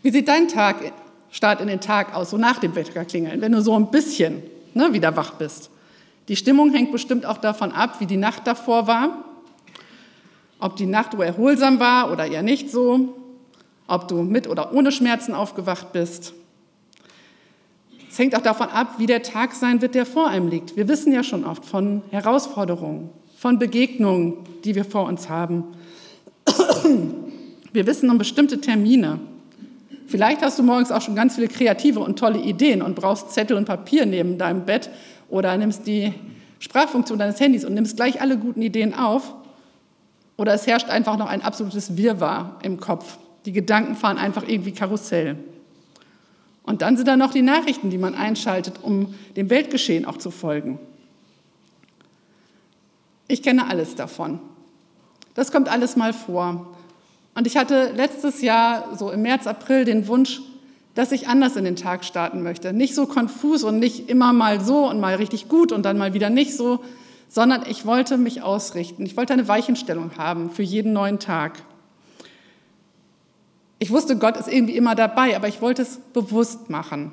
Wie 0.04 0.12
sieht 0.12 0.28
dein 0.28 0.48
Tag, 0.48 0.94
Start 1.32 1.62
in 1.62 1.68
den 1.68 1.82
Tag 1.82 2.16
aus, 2.16 2.30
so 2.30 2.38
nach 2.38 2.60
dem 2.60 2.76
Wetterklingeln, 2.76 3.42
wenn 3.42 3.52
du 3.54 3.62
so 3.62 3.74
ein 3.74 3.90
bisschen 3.90 4.44
ne, 4.76 4.94
wieder 4.94 5.16
wach 5.16 5.34
bist? 5.34 5.72
Die 6.28 6.36
Stimmung 6.36 6.74
hängt 6.74 6.92
bestimmt 6.92 7.26
auch 7.26 7.38
davon 7.38 7.72
ab, 7.72 8.00
wie 8.00 8.06
die 8.06 8.18
Nacht 8.18 8.46
davor 8.46 8.88
war, 8.88 9.24
ob 10.60 10.76
die 10.76 10.86
Nacht 10.86 11.14
erholsam 11.14 11.80
war 11.80 12.12
oder 12.12 12.28
eher 12.28 12.44
nicht 12.44 12.70
so, 12.70 13.16
ob 13.88 14.08
du 14.08 14.24
mit 14.24 14.48
oder 14.48 14.74
ohne 14.74 14.92
Schmerzen 14.92 15.34
aufgewacht 15.34 15.94
bist. 15.94 16.34
Es 18.10 18.20
hängt 18.20 18.36
auch 18.36 18.42
davon 18.42 18.70
ab, 18.70 18.96
wie 18.98 19.06
der 19.06 19.22
Tag 19.22 19.54
sein 19.54 19.82
wird, 19.82 19.96
der 19.96 20.06
vor 20.06 20.28
einem 20.28 20.50
liegt. 20.50 20.76
Wir 20.76 20.88
wissen 20.88 21.14
ja 21.14 21.24
schon 21.24 21.46
oft 21.46 21.64
von 21.64 22.02
Herausforderungen, 22.10 23.10
von 23.38 23.60
Begegnungen, 23.60 24.38
die 24.64 24.76
wir 24.76 24.86
vor 24.86 25.06
uns 25.06 25.30
haben. 25.30 25.64
Wir 27.72 27.86
wissen 27.86 28.10
um 28.10 28.18
bestimmte 28.18 28.60
Termine. 28.60 29.20
Vielleicht 30.08 30.42
hast 30.42 30.58
du 30.58 30.64
morgens 30.64 30.92
auch 30.92 31.02
schon 31.02 31.16
ganz 31.16 31.36
viele 31.36 31.48
kreative 31.48 32.00
und 32.00 32.18
tolle 32.18 32.40
Ideen 32.40 32.82
und 32.82 32.96
brauchst 32.96 33.32
Zettel 33.32 33.56
und 33.56 33.66
Papier 33.66 34.06
neben 34.06 34.38
deinem 34.38 34.66
Bett 34.66 34.90
oder 35.30 35.58
nimmst 35.58 35.88
die 35.88 36.14
Sprachfunktion 36.60 37.20
deines 37.20 37.40
Handys 37.40 37.66
und 37.66 37.74
nimmst 37.74 37.96
gleich 37.96 38.22
alle 38.22 38.38
guten 38.38 38.62
Ideen 38.62 38.94
auf. 38.94 39.34
Oder 40.38 40.54
es 40.54 40.68
herrscht 40.68 40.90
einfach 40.90 41.18
noch 41.18 41.28
ein 41.28 41.42
absolutes 41.42 41.98
Wirrwarr 41.98 42.60
im 42.62 42.80
Kopf. 42.80 43.18
Die 43.46 43.52
Gedanken 43.52 43.96
fahren 43.96 44.18
einfach 44.18 44.48
irgendwie 44.48 44.72
Karussell. 44.72 45.38
Und 46.64 46.82
dann 46.82 46.98
sind 46.98 47.08
da 47.08 47.16
noch 47.16 47.32
die 47.32 47.42
Nachrichten, 47.42 47.90
die 47.90 47.98
man 47.98 48.14
einschaltet, 48.14 48.76
um 48.84 49.16
dem 49.36 49.50
Weltgeschehen 49.50 50.06
auch 50.06 50.18
zu 50.18 50.32
folgen. 50.32 50.80
Ich 53.28 53.42
kenne 53.42 53.68
alles 53.68 53.96
davon. 53.96 54.40
Das 55.34 55.52
kommt 55.52 55.70
alles 55.70 55.96
mal 55.96 56.14
vor. 56.14 56.76
Und 57.36 57.48
ich 57.48 57.56
hatte 57.56 57.92
letztes 57.96 58.42
Jahr, 58.42 58.98
so 58.98 59.12
im 59.12 59.22
März, 59.22 59.48
April, 59.48 59.86
den 59.86 60.08
Wunsch, 60.08 60.42
dass 60.98 61.12
ich 61.12 61.28
anders 61.28 61.56
in 61.56 61.64
den 61.64 61.76
Tag 61.76 62.04
starten 62.04 62.42
möchte. 62.42 62.74
Nicht 62.74 62.96
so 62.96 63.06
konfus 63.06 63.64
und 63.64 63.78
nicht 63.78 64.10
immer 64.10 64.34
mal 64.34 64.60
so 64.60 64.90
und 64.90 65.00
mal 65.00 65.14
richtig 65.14 65.48
gut 65.48 65.72
und 65.72 65.84
dann 65.84 66.00
mal 66.00 66.16
wieder 66.16 66.32
nicht 66.32 66.58
so, 66.58 66.80
sondern 67.30 67.64
ich 67.70 67.86
wollte 67.86 68.18
mich 68.18 68.42
ausrichten. 68.42 69.06
Ich 69.06 69.16
wollte 69.16 69.34
eine 69.34 69.48
Weichenstellung 69.48 70.18
haben 70.18 70.50
für 70.50 70.64
jeden 70.64 70.94
neuen 70.94 71.20
Tag. 71.20 71.62
Ich 73.78 73.92
wusste, 73.92 74.18
Gott 74.18 74.38
ist 74.38 74.52
irgendwie 74.52 74.76
immer 74.76 74.96
dabei, 74.96 75.36
aber 75.36 75.48
ich 75.48 75.62
wollte 75.62 75.84
es 75.84 75.98
bewusst 76.14 76.72
machen. 76.72 77.12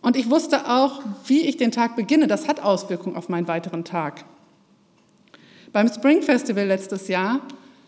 Und 0.00 0.14
ich 0.14 0.30
wusste 0.30 0.70
auch, 0.70 1.02
wie 1.26 1.40
ich 1.40 1.56
den 1.56 1.72
Tag 1.72 1.96
beginne. 1.96 2.28
Das 2.28 2.46
hat 2.46 2.60
Auswirkungen 2.60 3.16
auf 3.16 3.28
meinen 3.28 3.48
weiteren 3.48 3.84
Tag. 3.84 4.24
Beim 5.72 5.88
Spring 5.88 6.22
Festival 6.22 6.66
letztes 6.66 7.08
Jahr 7.08 7.40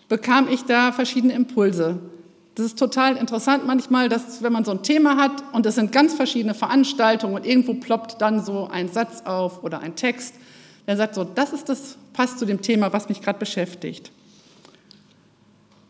bekam 0.08 0.49
ich 0.49 0.64
da 0.64 0.90
verschiedene 0.90 1.32
Impulse. 1.32 2.00
Das 2.54 2.66
ist 2.66 2.78
total 2.78 3.16
interessant 3.16 3.66
manchmal, 3.66 4.09
dass 4.09 4.42
wenn 4.42 4.52
man 4.52 4.64
so 4.64 4.73
ein 4.73 4.82
Thema 4.82 5.16
hat 5.16 5.42
und 5.52 5.64
es 5.64 5.76
sind 5.76 5.90
ganz 5.90 6.12
verschiedene 6.12 6.54
Veranstaltungen 6.54 7.35
und 7.35 7.47
irgendwo 7.47 7.75
ploppt 7.75 8.21
dann 8.21 8.44
so 8.44 8.68
ein 8.68 8.88
Satz 8.88 9.23
auf 9.25 9.64
oder 9.64 9.80
ein 9.80 9.97
Text, 9.97 10.35
der 10.87 10.97
sagt 10.97 11.14
so, 11.14 11.25
das 11.25 11.52
ist 11.52 11.68
das 11.68 11.97
passt 12.12 12.38
zu 12.38 12.44
dem 12.44 12.61
Thema, 12.61 12.92
was 12.92 13.09
mich 13.09 13.23
gerade 13.23 13.38
beschäftigt. 13.38 14.12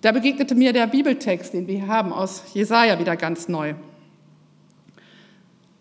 Da 0.02 0.12
begegnete 0.12 0.54
mir 0.54 0.72
der 0.72 0.86
Bibeltext, 0.86 1.52
den 1.52 1.66
wir 1.66 1.76
hier 1.76 1.88
haben 1.88 2.12
aus 2.12 2.42
Jesaja 2.54 2.98
wieder 2.98 3.16
ganz 3.16 3.48
neu. 3.48 3.74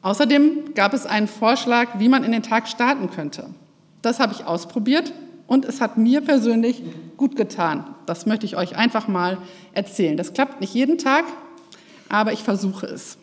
Außerdem 0.01 0.73
gab 0.73 0.93
es 0.93 1.05
einen 1.05 1.27
Vorschlag, 1.27 2.00
wie 2.00 2.09
man 2.09 2.23
in 2.23 2.31
den 2.31 2.43
Tag 2.43 2.67
starten 2.67 3.11
könnte. 3.11 3.50
Das 4.01 4.19
habe 4.19 4.33
ich 4.33 4.45
ausprobiert 4.45 5.13
und 5.51 5.65
es 5.65 5.81
hat 5.81 5.98
mir 5.98 6.22
persönlich 6.22 6.81
gut 7.17 7.36
getan. 7.36 7.84
Das 8.05 8.25
möchte 8.25 8.46
ich 8.46 8.55
euch 8.55 8.77
einfach 8.77 9.10
mal 9.10 9.38
erzählen. 9.74 10.15
Das 10.15 10.31
klappt 10.31 10.62
nicht 10.62 10.74
jeden 10.74 10.98
Tag, 10.98 11.25
aber 12.08 12.31
ich 12.31 12.39
versuche 12.39 12.86
es. 12.86 13.17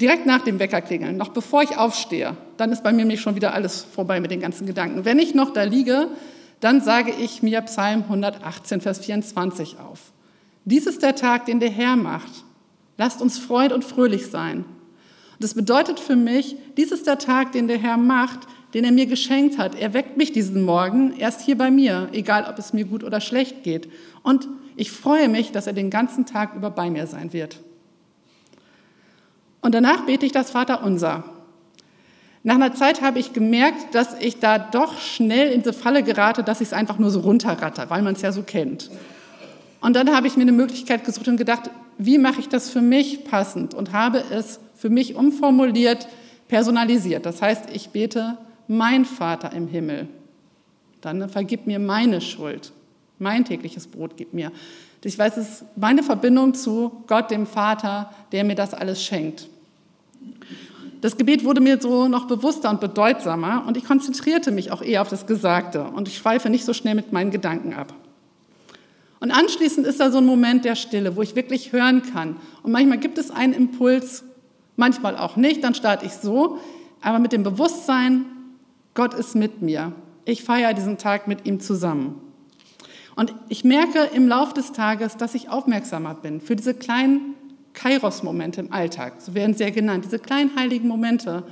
Direkt 0.00 0.26
nach 0.26 0.42
dem 0.42 0.58
Weckerklingeln, 0.58 1.16
noch 1.16 1.28
bevor 1.28 1.62
ich 1.62 1.78
aufstehe, 1.78 2.36
dann 2.56 2.72
ist 2.72 2.82
bei 2.82 2.90
mir 2.90 3.04
nämlich 3.04 3.20
schon 3.20 3.36
wieder 3.36 3.54
alles 3.54 3.84
vorbei 3.84 4.18
mit 4.18 4.32
den 4.32 4.40
ganzen 4.40 4.66
Gedanken. 4.66 5.04
Wenn 5.04 5.20
ich 5.20 5.32
noch 5.32 5.52
da 5.52 5.62
liege, 5.62 6.08
dann 6.58 6.80
sage 6.80 7.12
ich 7.20 7.40
mir 7.40 7.60
Psalm 7.60 8.02
118, 8.02 8.80
Vers 8.80 8.98
24 8.98 9.78
auf. 9.78 10.10
Dies 10.64 10.88
ist 10.88 11.04
der 11.04 11.14
Tag, 11.14 11.46
den 11.46 11.60
der 11.60 11.70
Herr 11.70 11.94
macht. 11.94 12.42
Lasst 12.98 13.22
uns 13.22 13.38
freud 13.38 13.72
und 13.72 13.84
fröhlich 13.84 14.26
sein. 14.26 14.64
Das 15.38 15.54
bedeutet 15.54 16.00
für 16.00 16.16
mich, 16.16 16.56
dies 16.76 16.90
ist 16.90 17.06
der 17.06 17.18
Tag, 17.18 17.52
den 17.52 17.68
der 17.68 17.78
Herr 17.78 17.96
macht, 17.96 18.40
den 18.74 18.84
er 18.84 18.92
mir 18.92 19.06
geschenkt 19.06 19.56
hat. 19.56 19.74
Er 19.76 19.94
weckt 19.94 20.16
mich 20.16 20.32
diesen 20.32 20.62
Morgen 20.62 21.14
erst 21.16 21.40
hier 21.40 21.56
bei 21.56 21.70
mir, 21.70 22.08
egal 22.12 22.46
ob 22.50 22.58
es 22.58 22.72
mir 22.72 22.84
gut 22.84 23.04
oder 23.04 23.20
schlecht 23.20 23.62
geht. 23.62 23.88
Und 24.22 24.48
ich 24.76 24.90
freue 24.90 25.28
mich, 25.28 25.52
dass 25.52 25.66
er 25.66 25.72
den 25.72 25.90
ganzen 25.90 26.26
Tag 26.26 26.54
über 26.56 26.70
bei 26.70 26.90
mir 26.90 27.06
sein 27.06 27.32
wird. 27.32 27.60
Und 29.60 29.74
danach 29.74 30.04
bete 30.04 30.26
ich 30.26 30.32
das 30.32 30.50
Vaterunser. 30.50 31.24
Nach 32.42 32.56
einer 32.56 32.74
Zeit 32.74 33.00
habe 33.00 33.20
ich 33.20 33.32
gemerkt, 33.32 33.94
dass 33.94 34.20
ich 34.20 34.38
da 34.38 34.58
doch 34.58 34.98
schnell 34.98 35.50
in 35.52 35.62
diese 35.62 35.72
Falle 35.72 36.02
gerate, 36.02 36.42
dass 36.42 36.60
ich 36.60 36.68
es 36.68 36.72
einfach 36.74 36.98
nur 36.98 37.10
so 37.10 37.20
runterratter, 37.20 37.88
weil 37.88 38.02
man 38.02 38.14
es 38.14 38.22
ja 38.22 38.32
so 38.32 38.42
kennt. 38.42 38.90
Und 39.80 39.96
dann 39.96 40.14
habe 40.14 40.26
ich 40.26 40.36
mir 40.36 40.42
eine 40.42 40.52
Möglichkeit 40.52 41.04
gesucht 41.04 41.28
und 41.28 41.36
gedacht, 41.36 41.70
wie 41.96 42.18
mache 42.18 42.40
ich 42.40 42.48
das 42.48 42.68
für 42.68 42.82
mich 42.82 43.24
passend 43.24 43.72
und 43.72 43.92
habe 43.92 44.22
es 44.30 44.60
für 44.74 44.90
mich 44.90 45.14
umformuliert, 45.14 46.08
personalisiert. 46.48 47.24
Das 47.24 47.40
heißt, 47.40 47.70
ich 47.72 47.90
bete, 47.90 48.36
mein 48.68 49.04
Vater 49.04 49.52
im 49.52 49.68
Himmel, 49.68 50.08
dann 51.00 51.28
vergib 51.28 51.66
mir 51.66 51.78
meine 51.78 52.20
Schuld, 52.20 52.72
mein 53.18 53.44
tägliches 53.44 53.86
Brot 53.86 54.16
gib 54.16 54.32
mir. 54.32 54.50
Ich 55.04 55.18
weiß, 55.18 55.36
es 55.36 55.48
ist 55.48 55.64
meine 55.76 56.02
Verbindung 56.02 56.54
zu 56.54 57.04
Gott, 57.06 57.30
dem 57.30 57.46
Vater, 57.46 58.10
der 58.32 58.42
mir 58.42 58.54
das 58.54 58.72
alles 58.72 59.04
schenkt. 59.04 59.48
Das 61.02 61.18
Gebet 61.18 61.44
wurde 61.44 61.60
mir 61.60 61.78
so 61.78 62.08
noch 62.08 62.26
bewusster 62.26 62.70
und 62.70 62.80
bedeutsamer 62.80 63.64
und 63.66 63.76
ich 63.76 63.84
konzentrierte 63.84 64.50
mich 64.50 64.72
auch 64.72 64.80
eher 64.80 65.02
auf 65.02 65.10
das 65.10 65.26
Gesagte 65.26 65.84
und 65.84 66.08
ich 66.08 66.16
schweife 66.16 66.48
nicht 66.48 66.64
so 66.64 66.72
schnell 66.72 66.94
mit 66.94 67.12
meinen 67.12 67.30
Gedanken 67.30 67.74
ab. 67.74 67.92
Und 69.20 69.30
anschließend 69.30 69.86
ist 69.86 70.00
da 70.00 70.10
so 70.10 70.18
ein 70.18 70.26
Moment 70.26 70.64
der 70.64 70.74
Stille, 70.74 71.16
wo 71.16 71.22
ich 71.22 71.36
wirklich 71.36 71.72
hören 71.72 72.02
kann. 72.02 72.36
Und 72.62 72.72
manchmal 72.72 72.98
gibt 72.98 73.18
es 73.18 73.30
einen 73.30 73.52
Impuls, 73.52 74.24
manchmal 74.76 75.18
auch 75.18 75.36
nicht, 75.36 75.62
dann 75.62 75.74
starte 75.74 76.06
ich 76.06 76.12
so, 76.12 76.58
aber 77.02 77.18
mit 77.18 77.32
dem 77.32 77.42
Bewusstsein, 77.42 78.24
Gott 78.94 79.14
ist 79.14 79.34
mit 79.34 79.60
mir. 79.60 79.92
Ich 80.24 80.44
feiere 80.44 80.72
diesen 80.72 80.98
Tag 80.98 81.28
mit 81.28 81.46
ihm 81.46 81.60
zusammen. 81.60 82.20
Und 83.16 83.34
ich 83.48 83.64
merke 83.64 84.10
im 84.14 84.26
Laufe 84.26 84.54
des 84.54 84.72
Tages, 84.72 85.16
dass 85.16 85.34
ich 85.34 85.48
aufmerksamer 85.48 86.14
bin 86.14 86.40
für 86.40 86.56
diese 86.56 86.74
kleinen 86.74 87.34
Kairos-Momente 87.74 88.60
im 88.60 88.72
Alltag, 88.72 89.14
so 89.18 89.34
werden 89.34 89.54
sie 89.54 89.64
ja 89.64 89.70
genannt, 89.70 90.04
diese 90.04 90.18
kleinen 90.18 90.56
heiligen 90.56 90.88
Momente, 90.88 91.42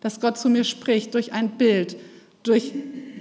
dass 0.00 0.20
Gott 0.20 0.38
zu 0.38 0.48
mir 0.48 0.64
spricht 0.64 1.14
durch 1.14 1.32
ein 1.32 1.50
Bild, 1.50 1.96
durch 2.44 2.72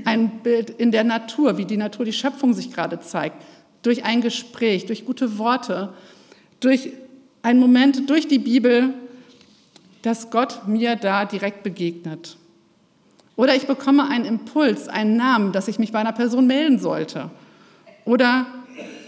ein 0.06 0.30
Bild 0.44 0.70
in 0.70 0.92
der 0.92 1.04
Natur, 1.04 1.58
wie 1.58 1.66
die 1.66 1.78
Natur, 1.78 2.06
die 2.06 2.14
Schöpfung 2.14 2.54
sich 2.54 2.72
gerade 2.72 3.00
zeigt, 3.00 3.44
durch 3.82 4.06
ein 4.06 4.22
Gespräch, 4.22 4.86
durch 4.86 5.06
gute 5.06 5.38
Worte, 5.38 5.94
durch 6.60 6.92
einen 7.42 7.60
Moment, 7.60 8.10
durch 8.10 8.28
die 8.28 8.40
Bibel, 8.40 8.94
dass 10.04 10.30
Gott 10.30 10.68
mir 10.68 10.96
da 10.96 11.26
direkt 11.26 11.64
begegnet. 11.64 12.38
Oder 13.42 13.56
ich 13.56 13.66
bekomme 13.66 14.08
einen 14.08 14.26
Impuls, 14.26 14.88
einen 14.88 15.18
Namen, 15.18 15.52
dass 15.52 15.68
ich 15.68 15.80
mich 15.80 15.92
bei 15.92 15.98
einer 15.98 16.12
Person 16.12 16.46
melden 16.46 16.78
sollte. 16.78 17.32
Oder 18.06 18.46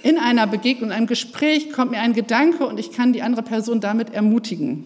in 0.02 0.18
einer 0.18 0.48
Begegnung, 0.48 0.92
einem 0.92 1.06
Gespräch 1.06 1.72
kommt 1.72 1.92
mir 1.92 2.00
ein 2.00 2.14
Gedanke 2.14 2.66
und 2.66 2.80
ich 2.80 2.92
kann 2.92 3.14
die 3.14 3.22
andere 3.22 3.44
Person 3.44 3.80
damit 3.80 4.12
ermutigen. 4.12 4.86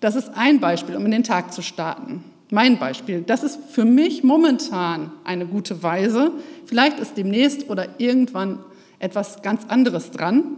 Das 0.00 0.16
ist 0.16 0.32
ein 0.34 0.58
Beispiel, 0.58 0.96
um 0.96 1.04
in 1.04 1.12
den 1.12 1.22
Tag 1.22 1.52
zu 1.52 1.62
starten. 1.62 2.24
Mein 2.50 2.80
Beispiel. 2.80 3.22
Das 3.22 3.44
ist 3.44 3.60
für 3.70 3.84
mich 3.84 4.24
momentan 4.24 5.12
eine 5.22 5.46
gute 5.46 5.84
Weise. 5.84 6.32
Vielleicht 6.66 6.98
ist 6.98 7.16
demnächst 7.16 7.70
oder 7.70 7.86
irgendwann 7.98 8.58
etwas 8.98 9.42
ganz 9.42 9.64
anderes 9.68 10.10
dran. 10.10 10.56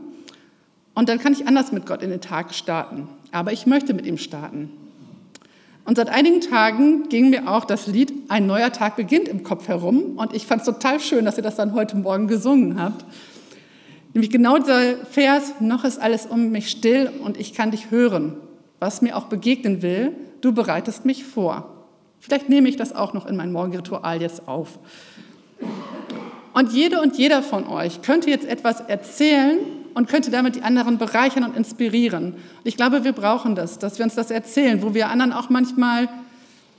Und 0.94 1.10
dann 1.10 1.18
kann 1.18 1.34
ich 1.34 1.46
anders 1.46 1.72
mit 1.72 1.84
Gott 1.84 2.00
in 2.00 2.08
den 2.08 2.22
Tag 2.22 2.54
starten. 2.54 3.06
Aber 3.32 3.52
ich 3.52 3.66
möchte 3.66 3.92
mit 3.92 4.06
ihm 4.06 4.16
starten. 4.16 4.70
Und 5.86 5.96
seit 5.96 6.08
einigen 6.08 6.40
Tagen 6.40 7.08
ging 7.08 7.30
mir 7.30 7.48
auch 7.48 7.64
das 7.64 7.86
Lied 7.86 8.12
Ein 8.28 8.46
neuer 8.46 8.72
Tag 8.72 8.96
beginnt 8.96 9.28
im 9.28 9.44
Kopf 9.44 9.68
herum. 9.68 10.16
Und 10.16 10.34
ich 10.34 10.44
fand 10.44 10.62
es 10.62 10.66
total 10.66 10.98
schön, 10.98 11.24
dass 11.24 11.36
ihr 11.36 11.44
das 11.44 11.54
dann 11.54 11.74
heute 11.74 11.96
Morgen 11.96 12.26
gesungen 12.26 12.80
habt. 12.80 13.04
Nämlich 14.12 14.30
genau 14.30 14.58
dieser 14.58 14.96
Vers, 15.10 15.54
noch 15.60 15.84
ist 15.84 16.00
alles 16.00 16.26
um 16.26 16.50
mich 16.50 16.70
still 16.70 17.10
und 17.22 17.38
ich 17.38 17.54
kann 17.54 17.70
dich 17.70 17.90
hören, 17.90 18.34
was 18.80 19.00
mir 19.00 19.16
auch 19.16 19.26
begegnen 19.26 19.80
will, 19.80 20.12
du 20.40 20.52
bereitest 20.52 21.04
mich 21.04 21.24
vor. 21.24 21.70
Vielleicht 22.18 22.48
nehme 22.48 22.68
ich 22.68 22.76
das 22.76 22.94
auch 22.94 23.12
noch 23.12 23.26
in 23.26 23.36
mein 23.36 23.52
Morgenritual 23.52 24.20
jetzt 24.20 24.48
auf. 24.48 24.78
Und 26.52 26.72
jede 26.72 27.00
und 27.00 27.16
jeder 27.16 27.42
von 27.42 27.68
euch 27.68 28.02
könnte 28.02 28.30
jetzt 28.30 28.48
etwas 28.48 28.80
erzählen 28.80 29.58
und 29.96 30.10
könnte 30.10 30.30
damit 30.30 30.56
die 30.56 30.62
anderen 30.62 30.98
bereichern 30.98 31.42
und 31.42 31.56
inspirieren. 31.56 32.34
Und 32.34 32.64
ich 32.64 32.76
glaube, 32.76 33.02
wir 33.04 33.12
brauchen 33.12 33.54
das, 33.54 33.78
dass 33.78 33.96
wir 33.98 34.04
uns 34.04 34.14
das 34.14 34.30
erzählen, 34.30 34.82
wo 34.82 34.92
wir 34.92 35.08
anderen 35.08 35.32
auch 35.32 35.48
manchmal 35.48 36.10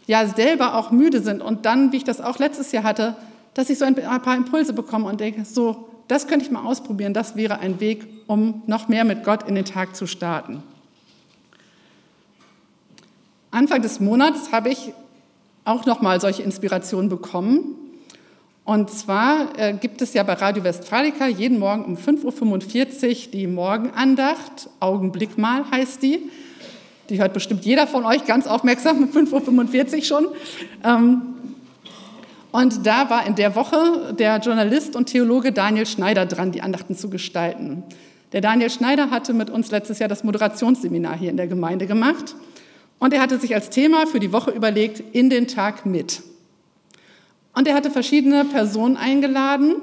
ja 0.05 0.27
selber 0.27 0.75
auch 0.75 0.91
müde 0.91 1.19
sind 1.23 1.41
und 1.41 1.65
dann, 1.65 1.91
wie 1.91 1.97
ich 1.97 2.03
das 2.03 2.21
auch 2.21 2.37
letztes 2.37 2.71
Jahr 2.71 2.83
hatte, 2.83 3.15
dass 3.55 3.71
ich 3.71 3.79
so 3.79 3.85
ein 3.85 3.95
paar 3.95 4.35
Impulse 4.35 4.71
bekomme 4.71 5.05
und 5.05 5.19
denke, 5.19 5.45
so, 5.45 5.89
das 6.07 6.27
könnte 6.27 6.45
ich 6.45 6.51
mal 6.51 6.63
ausprobieren, 6.63 7.15
das 7.15 7.35
wäre 7.35 7.57
ein 7.57 7.79
Weg, 7.79 8.07
um 8.27 8.61
noch 8.67 8.87
mehr 8.87 9.03
mit 9.03 9.23
Gott 9.23 9.49
in 9.49 9.55
den 9.55 9.65
Tag 9.65 9.95
zu 9.95 10.05
starten. 10.05 10.61
Anfang 13.49 13.81
des 13.81 13.99
Monats 13.99 14.51
habe 14.51 14.69
ich 14.69 14.93
auch 15.65 15.87
noch 15.87 16.01
mal 16.01 16.21
solche 16.21 16.43
Inspirationen 16.43 17.09
bekommen 17.09 17.86
und 18.67 18.89
zwar 18.89 19.57
äh, 19.57 19.71
gibt 19.71 20.01
es 20.01 20.13
ja 20.13 20.23
bei 20.23 20.33
Radio 20.33 20.61
Westfalica 20.61 21.25
jeden 21.25 21.57
Morgen 21.57 21.85
um 21.85 21.95
5.45 21.95 23.07
Uhr 23.27 23.31
die 23.31 23.47
Morgenandacht. 23.47 24.69
Augenblick 24.81 25.37
mal 25.37 25.63
heißt 25.71 26.03
die. 26.03 26.29
Die 27.09 27.17
hört 27.17 27.33
bestimmt 27.33 27.63
jeder 27.63 27.87
von 27.87 28.03
euch 28.03 28.25
ganz 28.25 28.45
aufmerksam, 28.45 29.05
5.45 29.13 29.95
Uhr 29.95 30.03
schon. 30.03 30.27
Ähm, 30.83 31.21
und 32.51 32.85
da 32.85 33.09
war 33.09 33.25
in 33.25 33.35
der 33.35 33.55
Woche 33.55 34.13
der 34.19 34.39
Journalist 34.39 34.97
und 34.97 35.05
Theologe 35.05 35.53
Daniel 35.53 35.85
Schneider 35.85 36.25
dran, 36.25 36.51
die 36.51 36.61
Andachten 36.61 36.97
zu 36.97 37.09
gestalten. 37.09 37.83
Der 38.33 38.41
Daniel 38.41 38.69
Schneider 38.69 39.11
hatte 39.11 39.33
mit 39.33 39.49
uns 39.49 39.71
letztes 39.71 39.99
Jahr 39.99 40.09
das 40.09 40.25
Moderationsseminar 40.25 41.17
hier 41.17 41.29
in 41.29 41.37
der 41.37 41.47
Gemeinde 41.47 41.87
gemacht. 41.87 42.35
Und 42.99 43.13
er 43.13 43.21
hatte 43.21 43.39
sich 43.39 43.55
als 43.55 43.69
Thema 43.69 44.07
für 44.07 44.19
die 44.19 44.33
Woche 44.33 44.51
überlegt, 44.51 45.01
in 45.15 45.29
den 45.29 45.47
Tag 45.47 45.85
mit. 45.85 46.21
Und 47.57 47.67
er 47.67 47.73
hatte 47.73 47.89
verschiedene 47.89 48.45
Personen 48.45 48.97
eingeladen 48.97 49.77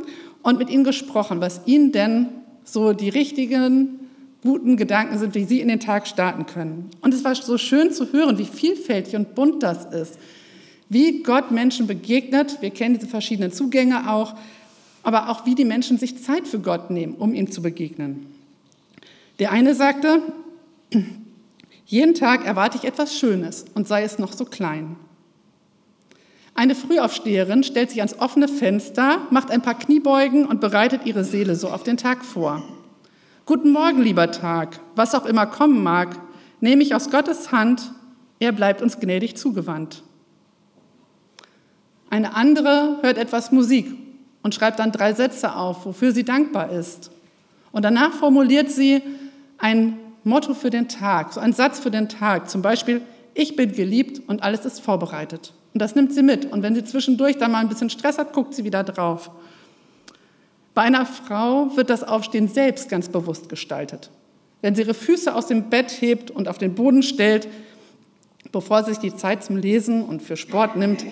und 0.45 0.61
mit 0.61 0.71
ihnen 0.71 0.85
gesprochen, 0.85 1.41
was 1.41 1.63
ihnen 1.67 1.91
denn 1.91 2.29
so 2.63 2.93
die 2.93 3.09
richtigen, 3.09 3.99
guten 4.45 4.77
Gedanken 4.77 5.19
sind, 5.19 5.35
wie 5.35 5.43
sie 5.43 5.61
in 5.61 5.67
den 5.67 5.81
Tag 5.81 6.07
starten 6.07 6.47
können. 6.47 6.89
Und 7.01 7.13
es 7.13 7.25
war 7.25 7.35
so 7.35 7.59
schön 7.59 7.91
zu 7.91 8.13
hören, 8.13 8.39
wie 8.39 8.45
vielfältig 8.45 9.17
und 9.17 9.35
bunt 9.35 9.65
das 9.65 9.87
ist, 9.87 10.19
Wie 10.89 11.25
Gott 11.25 11.51
Menschen 11.51 11.89
begegnet, 11.89 12.59
wir 12.61 12.71
kennen 12.71 12.95
diese 12.95 13.09
verschiedenen 13.09 13.51
Zugänge 13.51 14.09
auch, 14.09 14.35
aber 15.03 15.29
auch 15.29 15.45
wie 15.45 15.57
die 15.57 15.65
Menschen 15.65 15.99
sich 15.99 16.23
Zeit 16.23 16.47
für 16.47 16.61
Gott 16.61 16.91
nehmen, 16.91 17.15
um 17.15 17.35
ihm 17.35 17.51
zu 17.51 17.61
begegnen. 17.61 18.27
Der 19.41 19.51
eine 19.51 19.75
sagte, 19.75 20.23
jeden 21.87 22.15
Tag 22.15 22.47
erwarte 22.47 22.79
ich 22.79 22.85
etwas 22.85 23.19
Schönes 23.19 23.65
und 23.75 23.89
sei 23.89 24.05
es 24.05 24.21
noch 24.21 24.33
so 24.33 24.45
klein. 24.45 24.95
Eine 26.57 26.77
Frühaufsteherin 26.77 27.65
stellt 27.65 27.91
sich 27.91 27.99
ans 27.99 28.17
offene 28.17 28.47
Fenster, 28.47 29.19
macht 29.31 29.51
ein 29.51 29.61
paar 29.61 29.77
Kniebeugen 29.77 30.47
und 30.47 30.61
bereitet 30.61 31.05
ihre 31.05 31.25
Seele 31.25 31.57
so 31.57 31.69
auf 31.69 31.83
den 31.83 31.97
Tag 31.97 32.25
vor. 32.25 32.63
Guten 33.45 33.73
Morgen, 33.73 34.01
lieber 34.01 34.31
Tag, 34.31 34.79
was 34.95 35.17
auch 35.17 35.27
immer 35.27 35.47
kommen 35.47 35.83
mag, 35.83 36.17
nehme 36.61 36.85
ich 36.85 36.95
aus 36.95 37.11
Gottes 37.11 37.51
Hand, 37.51 37.93
er 38.39 38.53
bleibt 38.53 38.83
uns 38.83 39.01
gnädig 39.01 39.37
zugewandt. 39.37 40.05
Eine 42.09 42.37
andere 42.37 42.99
hört 43.03 43.19
etwas 43.19 43.51
Musik 43.51 43.87
und 44.43 44.55
schreibt 44.55 44.79
dann 44.79 44.93
drei 44.93 45.13
Sätze 45.13 45.57
auf, 45.57 45.85
wofür 45.85 46.13
sie 46.13 46.25
dankbar 46.25 46.71
ist. 46.71 47.11
Und 47.73 47.85
danach 47.85 48.13
formuliert 48.13 48.71
sie 48.71 49.03
ein 49.59 49.99
Motto 50.23 50.55
für 50.55 50.71
den 50.71 50.89
Tag, 50.89 51.33
so 51.33 51.41
ein 51.41 51.53
Satz 51.53 51.81
für 51.81 51.91
den 51.91 52.09
Tag, 52.09 52.49
zum 52.49 52.63
Beispiel, 52.63 53.03
ich 53.35 53.57
bin 53.57 53.73
geliebt 53.73 54.23
und 54.29 54.45
alles 54.45 54.65
ist 54.65 54.81
vorbereitet. 54.81 55.53
Und 55.75 55.81
das 55.81 55.97
nimmt 55.97 56.13
sie 56.15 56.23
mit. 56.23 56.51
Und 56.51 56.63
wenn 56.63 56.75
sie 56.75 56.85
zwischendurch 56.85 57.37
dann 57.37 57.51
mal 57.53 57.59
ein 57.59 57.69
bisschen 57.69 57.91
Stress 57.91 58.17
hat, 58.17 58.33
guckt 58.33 58.55
sie 58.55 58.65
wieder 58.65 58.85
drauf. 58.85 59.31
Bei 60.73 60.83
einer 60.83 61.05
Frau 61.05 61.77
wird 61.77 61.91
das 61.91 62.05
Aufstehen 62.05 62.49
selbst 62.49 62.89
ganz 62.89 63.09
bewusst 63.09 63.49
gestaltet. 63.49 64.11
Wenn 64.63 64.75
sie 64.75 64.83
ihre 64.83 64.95
Füße 64.95 65.35
aus 65.35 65.49
dem 65.49 65.71
Bett 65.71 66.01
hebt 66.01 66.31
und 66.31 66.49
auf 66.49 66.59
den 66.59 66.75
Boden 66.75 67.03
stellt, 67.03 67.49
bevor 68.51 68.85
sie 68.85 68.91
sich 68.91 68.99
die 68.99 69.17
Zeit 69.17 69.45
zum 69.45 69.57
Lesen 69.57 70.05
und 70.05 70.23
für 70.23 70.37
Sport 70.37 70.77
nimmt, 70.77 71.05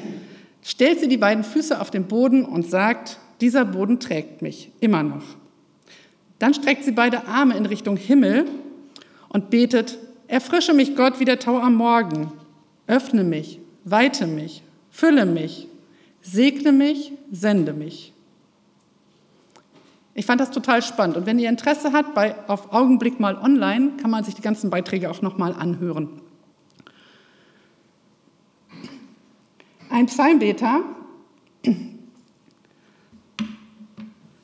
stellt 0.63 1.01
sie 1.01 1.09
die 1.09 1.17
beiden 1.17 1.45
Füße 1.45 1.81
auf 1.81 1.91
den 1.91 2.07
Boden 2.07 2.45
und 2.45 2.69
sagt, 2.69 3.19
dieser 3.41 3.65
Boden 3.65 3.99
trägt 3.99 4.43
mich 4.43 4.71
immer 4.81 5.03
noch. 5.03 5.25
Dann 6.39 6.55
streckt 6.55 6.85
sie 6.85 6.93
beide 6.93 7.27
Arme 7.27 7.57
in 7.57 7.67
Richtung 7.67 7.97
Himmel 7.97 8.47
und 9.29 9.51
betet, 9.51 9.99
erfrische 10.29 10.73
mich 10.73 10.97
Gott 10.97 11.19
wie 11.19 11.25
der 11.25 11.41
Tau 11.41 11.59
am 11.59 11.75
Morgen, 11.75 12.33
öffne 12.87 13.25
mich, 13.25 13.61
weite 13.85 14.27
mich, 14.27 14.63
fülle 14.91 15.27
mich, 15.27 15.69
segne 16.23 16.73
mich, 16.73 17.13
sende 17.31 17.73
mich. 17.73 18.13
Ich 20.15 20.27
fand 20.27 20.41
das 20.41 20.51
total 20.51 20.83
spannend. 20.83 21.17
Und 21.17 21.27
wenn 21.27 21.39
ihr 21.39 21.49
Interesse 21.49 21.93
habt, 21.93 22.15
bei, 22.15 22.37
auf 22.49 22.73
Augenblick 22.73 23.19
mal 23.19 23.37
online, 23.37 23.93
kann 24.01 24.11
man 24.11 24.25
sich 24.25 24.35
die 24.35 24.43
ganzen 24.43 24.69
Beiträge 24.69 25.11
auch 25.11 25.23
nochmal 25.23 25.55
anhören. 25.55 26.21
Ein 29.89 30.07
Psalmbeter 30.07 30.81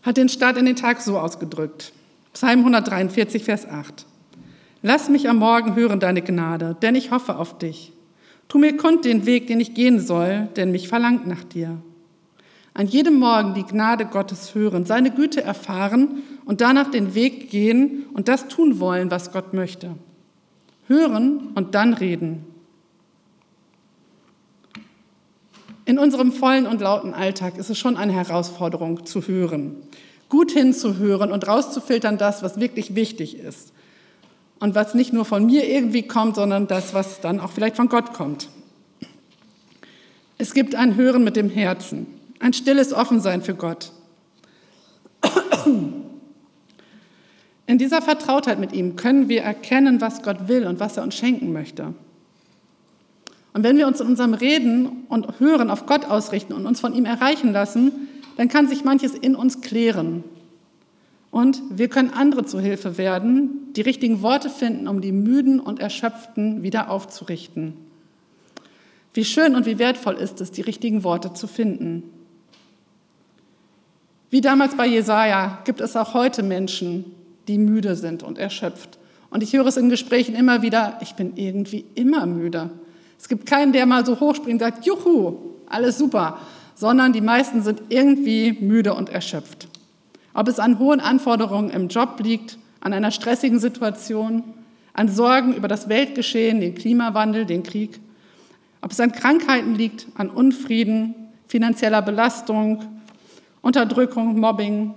hat 0.02 0.16
den 0.16 0.28
Start 0.28 0.56
in 0.56 0.64
den 0.64 0.76
Tag 0.76 1.00
so 1.00 1.18
ausgedrückt. 1.18 1.92
Psalm 2.32 2.60
143, 2.60 3.44
Vers 3.44 3.66
8. 3.66 4.06
Lass 4.82 5.08
mich 5.08 5.28
am 5.28 5.38
Morgen 5.38 5.74
hören 5.74 6.00
deine 6.00 6.22
Gnade, 6.22 6.76
denn 6.80 6.94
ich 6.94 7.10
hoffe 7.10 7.36
auf 7.36 7.58
dich. 7.58 7.92
Tu 8.48 8.58
mir 8.58 8.76
kund 8.78 9.04
den 9.04 9.26
Weg, 9.26 9.46
den 9.46 9.60
ich 9.60 9.74
gehen 9.74 10.00
soll, 10.00 10.48
denn 10.56 10.72
mich 10.72 10.88
verlangt 10.88 11.26
nach 11.26 11.44
dir. 11.44 11.76
An 12.72 12.86
jedem 12.86 13.18
Morgen 13.18 13.54
die 13.54 13.64
Gnade 13.64 14.06
Gottes 14.06 14.54
hören, 14.54 14.86
seine 14.86 15.10
Güte 15.10 15.42
erfahren 15.42 16.22
und 16.46 16.62
danach 16.62 16.90
den 16.90 17.14
Weg 17.14 17.50
gehen 17.50 18.06
und 18.14 18.28
das 18.28 18.48
tun 18.48 18.80
wollen, 18.80 19.10
was 19.10 19.32
Gott 19.32 19.52
möchte. 19.52 19.96
Hören 20.86 21.48
und 21.54 21.74
dann 21.74 21.92
reden. 21.92 22.46
In 25.84 25.98
unserem 25.98 26.32
vollen 26.32 26.66
und 26.66 26.80
lauten 26.80 27.14
Alltag 27.14 27.58
ist 27.58 27.68
es 27.68 27.78
schon 27.78 27.96
eine 27.96 28.12
Herausforderung 28.12 29.04
zu 29.04 29.22
hören, 29.22 29.76
gut 30.28 30.52
hinzuhören 30.52 31.32
und 31.32 31.46
rauszufiltern 31.46 32.16
das, 32.16 32.42
was 32.42 32.60
wirklich 32.60 32.94
wichtig 32.94 33.38
ist 33.38 33.72
und 34.60 34.74
was 34.74 34.94
nicht 34.94 35.12
nur 35.12 35.24
von 35.24 35.46
mir 35.46 35.68
irgendwie 35.68 36.02
kommt, 36.02 36.36
sondern 36.36 36.66
das, 36.66 36.94
was 36.94 37.20
dann 37.20 37.40
auch 37.40 37.52
vielleicht 37.52 37.76
von 37.76 37.88
Gott 37.88 38.12
kommt. 38.12 38.48
Es 40.36 40.54
gibt 40.54 40.74
ein 40.74 40.96
Hören 40.96 41.24
mit 41.24 41.36
dem 41.36 41.50
Herzen, 41.50 42.06
ein 42.40 42.52
stilles 42.52 42.92
Offensein 42.92 43.42
für 43.42 43.54
Gott. 43.54 43.92
In 47.66 47.78
dieser 47.78 48.00
Vertrautheit 48.00 48.58
mit 48.58 48.72
ihm 48.72 48.96
können 48.96 49.28
wir 49.28 49.42
erkennen, 49.42 50.00
was 50.00 50.22
Gott 50.22 50.48
will 50.48 50.66
und 50.66 50.80
was 50.80 50.96
er 50.96 51.02
uns 51.02 51.14
schenken 51.14 51.52
möchte. 51.52 51.94
Und 53.52 53.62
wenn 53.62 53.76
wir 53.76 53.86
uns 53.86 54.00
in 54.00 54.06
unserem 54.06 54.34
Reden 54.34 55.04
und 55.08 55.40
Hören 55.40 55.70
auf 55.70 55.86
Gott 55.86 56.04
ausrichten 56.04 56.52
und 56.52 56.66
uns 56.66 56.80
von 56.80 56.94
ihm 56.94 57.04
erreichen 57.04 57.52
lassen, 57.52 58.08
dann 58.36 58.48
kann 58.48 58.68
sich 58.68 58.84
manches 58.84 59.14
in 59.14 59.34
uns 59.34 59.60
klären 59.60 60.22
und 61.30 61.60
wir 61.70 61.88
können 61.88 62.10
andere 62.10 62.44
zu 62.44 62.58
Hilfe 62.58 62.96
werden, 62.96 63.72
die 63.74 63.82
richtigen 63.82 64.22
Worte 64.22 64.48
finden, 64.48 64.88
um 64.88 65.00
die 65.00 65.12
Müden 65.12 65.60
und 65.60 65.78
Erschöpften 65.78 66.62
wieder 66.62 66.90
aufzurichten. 66.90 67.74
Wie 69.14 69.24
schön 69.24 69.54
und 69.54 69.66
wie 69.66 69.78
wertvoll 69.78 70.14
ist 70.14 70.40
es, 70.40 70.50
die 70.50 70.62
richtigen 70.62 71.04
Worte 71.04 71.34
zu 71.34 71.46
finden. 71.46 72.04
Wie 74.30 74.40
damals 74.40 74.76
bei 74.76 74.86
Jesaja 74.86 75.60
gibt 75.64 75.80
es 75.80 75.96
auch 75.96 76.14
heute 76.14 76.42
Menschen, 76.42 77.04
die 77.46 77.58
müde 77.58 77.96
sind 77.96 78.22
und 78.22 78.38
erschöpft. 78.38 78.98
Und 79.30 79.42
ich 79.42 79.52
höre 79.52 79.66
es 79.66 79.76
in 79.76 79.88
Gesprächen 79.88 80.34
immer 80.34 80.62
wieder, 80.62 80.98
ich 81.02 81.14
bin 81.14 81.36
irgendwie 81.36 81.84
immer 81.94 82.26
müde. 82.26 82.70
Es 83.18 83.28
gibt 83.28 83.46
keinen, 83.46 83.72
der 83.72 83.86
mal 83.86 84.06
so 84.06 84.20
hochspringt 84.20 84.60
und 84.62 84.66
sagt, 84.70 84.86
juhu, 84.86 85.36
alles 85.66 85.98
super, 85.98 86.38
sondern 86.74 87.12
die 87.12 87.20
meisten 87.20 87.62
sind 87.62 87.82
irgendwie 87.88 88.52
müde 88.52 88.94
und 88.94 89.08
erschöpft. 89.08 89.68
Ob 90.38 90.46
es 90.46 90.60
an 90.60 90.78
hohen 90.78 91.00
Anforderungen 91.00 91.68
im 91.70 91.88
Job 91.88 92.20
liegt, 92.22 92.58
an 92.78 92.92
einer 92.92 93.10
stressigen 93.10 93.58
Situation, 93.58 94.44
an 94.92 95.08
Sorgen 95.08 95.52
über 95.52 95.66
das 95.66 95.88
Weltgeschehen, 95.88 96.60
den 96.60 96.76
Klimawandel, 96.76 97.44
den 97.44 97.64
Krieg. 97.64 97.98
Ob 98.80 98.92
es 98.92 99.00
an 99.00 99.10
Krankheiten 99.10 99.74
liegt, 99.74 100.06
an 100.14 100.30
Unfrieden, 100.30 101.16
finanzieller 101.48 102.02
Belastung, 102.02 102.84
Unterdrückung, 103.62 104.38
Mobbing. 104.38 104.94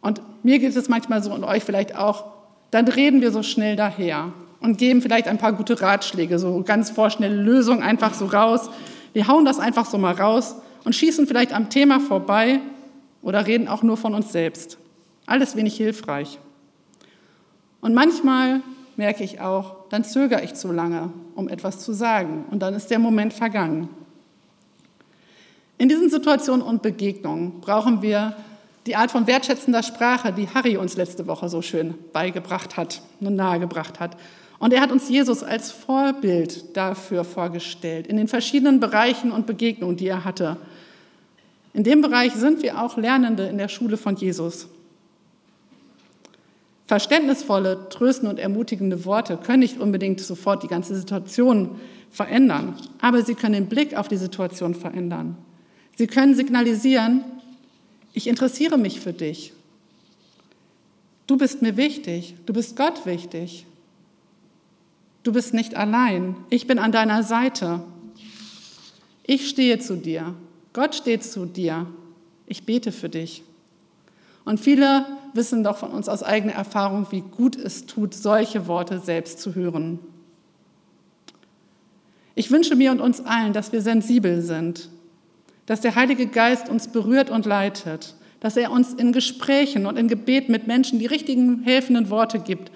Und 0.00 0.22
mir 0.44 0.60
geht 0.60 0.76
es 0.76 0.88
manchmal 0.88 1.20
so 1.24 1.34
und 1.34 1.42
euch 1.42 1.64
vielleicht 1.64 1.96
auch, 1.96 2.26
dann 2.70 2.86
reden 2.86 3.20
wir 3.20 3.32
so 3.32 3.42
schnell 3.42 3.74
daher 3.74 4.32
und 4.60 4.78
geben 4.78 5.02
vielleicht 5.02 5.26
ein 5.26 5.38
paar 5.38 5.54
gute 5.54 5.80
Ratschläge, 5.80 6.38
so 6.38 6.62
ganz 6.64 6.90
vorschnelle 6.90 7.34
Lösungen 7.34 7.82
einfach 7.82 8.14
so 8.14 8.26
raus. 8.26 8.70
Wir 9.12 9.26
hauen 9.26 9.44
das 9.44 9.58
einfach 9.58 9.86
so 9.86 9.98
mal 9.98 10.14
raus 10.14 10.54
und 10.84 10.94
schießen 10.94 11.26
vielleicht 11.26 11.52
am 11.52 11.68
Thema 11.68 11.98
vorbei 11.98 12.60
oder 13.26 13.44
reden 13.44 13.66
auch 13.66 13.82
nur 13.82 13.96
von 13.96 14.14
uns 14.14 14.30
selbst. 14.30 14.78
Alles 15.26 15.56
wenig 15.56 15.76
hilfreich. 15.76 16.38
Und 17.80 17.92
manchmal 17.92 18.60
merke 18.96 19.24
ich 19.24 19.40
auch, 19.40 19.88
dann 19.90 20.04
zögere 20.04 20.44
ich 20.44 20.54
zu 20.54 20.70
lange, 20.70 21.10
um 21.34 21.48
etwas 21.48 21.80
zu 21.80 21.92
sagen. 21.92 22.44
Und 22.52 22.60
dann 22.60 22.72
ist 22.72 22.88
der 22.88 23.00
Moment 23.00 23.34
vergangen. 23.34 23.88
In 25.76 25.88
diesen 25.88 26.08
Situationen 26.08 26.64
und 26.64 26.82
Begegnungen 26.82 27.60
brauchen 27.60 28.00
wir 28.00 28.36
die 28.86 28.94
Art 28.94 29.10
von 29.10 29.26
wertschätzender 29.26 29.82
Sprache, 29.82 30.32
die 30.32 30.48
Harry 30.48 30.76
uns 30.76 30.96
letzte 30.96 31.26
Woche 31.26 31.48
so 31.48 31.62
schön 31.62 31.94
beigebracht 32.12 32.76
hat 32.76 33.02
und 33.18 33.34
nahegebracht 33.34 33.98
hat. 33.98 34.16
Und 34.60 34.72
er 34.72 34.80
hat 34.80 34.92
uns 34.92 35.08
Jesus 35.08 35.42
als 35.42 35.72
Vorbild 35.72 36.76
dafür 36.76 37.24
vorgestellt, 37.24 38.06
in 38.06 38.18
den 38.18 38.28
verschiedenen 38.28 38.78
Bereichen 38.78 39.32
und 39.32 39.46
Begegnungen, 39.46 39.96
die 39.96 40.06
er 40.06 40.24
hatte. 40.24 40.58
In 41.76 41.84
dem 41.84 42.00
Bereich 42.00 42.32
sind 42.32 42.62
wir 42.62 42.80
auch 42.80 42.96
Lernende 42.96 43.48
in 43.48 43.58
der 43.58 43.68
Schule 43.68 43.98
von 43.98 44.16
Jesus. 44.16 44.66
Verständnisvolle, 46.86 47.90
tröstende 47.90 48.30
und 48.30 48.38
ermutigende 48.38 49.04
Worte 49.04 49.36
können 49.36 49.58
nicht 49.58 49.78
unbedingt 49.78 50.20
sofort 50.20 50.62
die 50.62 50.68
ganze 50.68 50.96
Situation 50.96 51.78
verändern, 52.10 52.76
aber 53.02 53.22
sie 53.22 53.34
können 53.34 53.52
den 53.52 53.66
Blick 53.66 53.94
auf 53.94 54.08
die 54.08 54.16
Situation 54.16 54.74
verändern. 54.74 55.36
Sie 55.96 56.06
können 56.06 56.34
signalisieren, 56.34 57.22
ich 58.14 58.26
interessiere 58.26 58.78
mich 58.78 59.00
für 59.00 59.12
dich. 59.12 59.52
Du 61.26 61.36
bist 61.36 61.60
mir 61.60 61.76
wichtig, 61.76 62.36
du 62.46 62.54
bist 62.54 62.76
Gott 62.76 63.04
wichtig. 63.04 63.66
Du 65.24 65.32
bist 65.32 65.52
nicht 65.52 65.76
allein, 65.76 66.36
ich 66.48 66.66
bin 66.66 66.78
an 66.78 66.90
deiner 66.90 67.22
Seite. 67.22 67.82
Ich 69.26 69.50
stehe 69.50 69.78
zu 69.78 69.96
dir. 69.96 70.34
Gott 70.76 70.94
steht 70.94 71.24
zu 71.24 71.46
dir. 71.46 71.86
Ich 72.46 72.66
bete 72.66 72.92
für 72.92 73.08
dich. 73.08 73.42
Und 74.44 74.60
viele 74.60 75.06
wissen 75.32 75.64
doch 75.64 75.78
von 75.78 75.90
uns 75.90 76.06
aus 76.06 76.22
eigener 76.22 76.52
Erfahrung, 76.52 77.06
wie 77.10 77.22
gut 77.22 77.56
es 77.56 77.86
tut, 77.86 78.12
solche 78.12 78.66
Worte 78.66 79.00
selbst 79.00 79.40
zu 79.40 79.54
hören. 79.54 79.98
Ich 82.34 82.50
wünsche 82.50 82.76
mir 82.76 82.90
und 82.92 83.00
uns 83.00 83.24
allen, 83.24 83.54
dass 83.54 83.72
wir 83.72 83.80
sensibel 83.80 84.42
sind, 84.42 84.90
dass 85.64 85.80
der 85.80 85.94
Heilige 85.94 86.26
Geist 86.26 86.68
uns 86.68 86.88
berührt 86.88 87.30
und 87.30 87.46
leitet, 87.46 88.14
dass 88.40 88.58
er 88.58 88.70
uns 88.70 88.92
in 88.92 89.12
Gesprächen 89.12 89.86
und 89.86 89.96
in 89.96 90.08
Gebet 90.08 90.50
mit 90.50 90.66
Menschen 90.66 90.98
die 90.98 91.06
richtigen 91.06 91.62
helfenden 91.62 92.10
Worte 92.10 92.38
gibt 92.38 92.70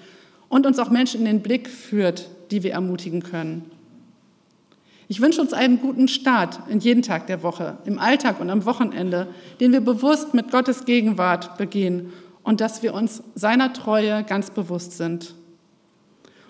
und 0.49 0.65
uns 0.65 0.79
auch 0.79 0.89
Menschen 0.89 1.19
in 1.19 1.27
den 1.27 1.41
Blick 1.43 1.69
führt, 1.69 2.31
die 2.49 2.63
wir 2.63 2.73
ermutigen 2.73 3.21
können. 3.21 3.69
Ich 5.11 5.19
wünsche 5.19 5.41
uns 5.41 5.51
einen 5.51 5.81
guten 5.81 6.07
Start 6.07 6.61
in 6.69 6.79
jeden 6.79 7.01
Tag 7.01 7.27
der 7.27 7.43
Woche, 7.43 7.79
im 7.83 7.99
Alltag 7.99 8.39
und 8.39 8.49
am 8.49 8.63
Wochenende, 8.63 9.27
den 9.59 9.73
wir 9.73 9.81
bewusst 9.81 10.33
mit 10.33 10.51
Gottes 10.51 10.85
Gegenwart 10.85 11.57
begehen 11.57 12.13
und 12.43 12.61
dass 12.61 12.81
wir 12.81 12.93
uns 12.93 13.21
seiner 13.35 13.73
Treue 13.73 14.23
ganz 14.23 14.51
bewusst 14.51 14.95
sind. 14.95 15.35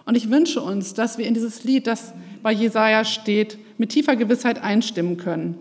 Und 0.05 0.15
ich 0.15 0.29
wünsche 0.29 0.61
uns, 0.61 0.93
dass 0.93 1.17
wir 1.17 1.25
in 1.25 1.33
dieses 1.33 1.63
Lied, 1.63 1.87
das 1.87 2.13
bei 2.43 2.51
Jesaja 2.51 3.03
steht, 3.03 3.57
mit 3.79 3.89
tiefer 3.89 4.15
Gewissheit 4.15 4.61
einstimmen 4.61 5.17
können. 5.17 5.57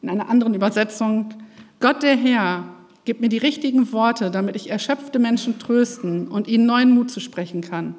In 0.00 0.08
einer 0.08 0.30
anderen 0.30 0.54
Übersetzung, 0.54 1.34
Gott 1.80 2.02
der 2.02 2.16
Herr, 2.16 2.64
gib 3.04 3.20
mir 3.20 3.28
die 3.28 3.36
richtigen 3.36 3.92
Worte, 3.92 4.30
damit 4.30 4.56
ich 4.56 4.70
erschöpfte 4.70 5.18
Menschen 5.18 5.58
trösten 5.58 6.28
und 6.28 6.48
ihnen 6.48 6.64
neuen 6.64 6.92
Mut 6.92 7.10
zu 7.10 7.20
sprechen 7.20 7.60
kann. 7.60 7.94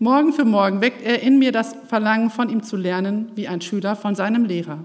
Morgen 0.00 0.32
für 0.32 0.44
morgen 0.44 0.80
weckt 0.80 1.02
er 1.02 1.22
in 1.22 1.38
mir 1.38 1.50
das 1.50 1.74
Verlangen, 1.88 2.30
von 2.30 2.48
ihm 2.48 2.62
zu 2.62 2.76
lernen, 2.76 3.32
wie 3.34 3.48
ein 3.48 3.60
Schüler 3.60 3.96
von 3.96 4.14
seinem 4.14 4.44
Lehrer. 4.44 4.78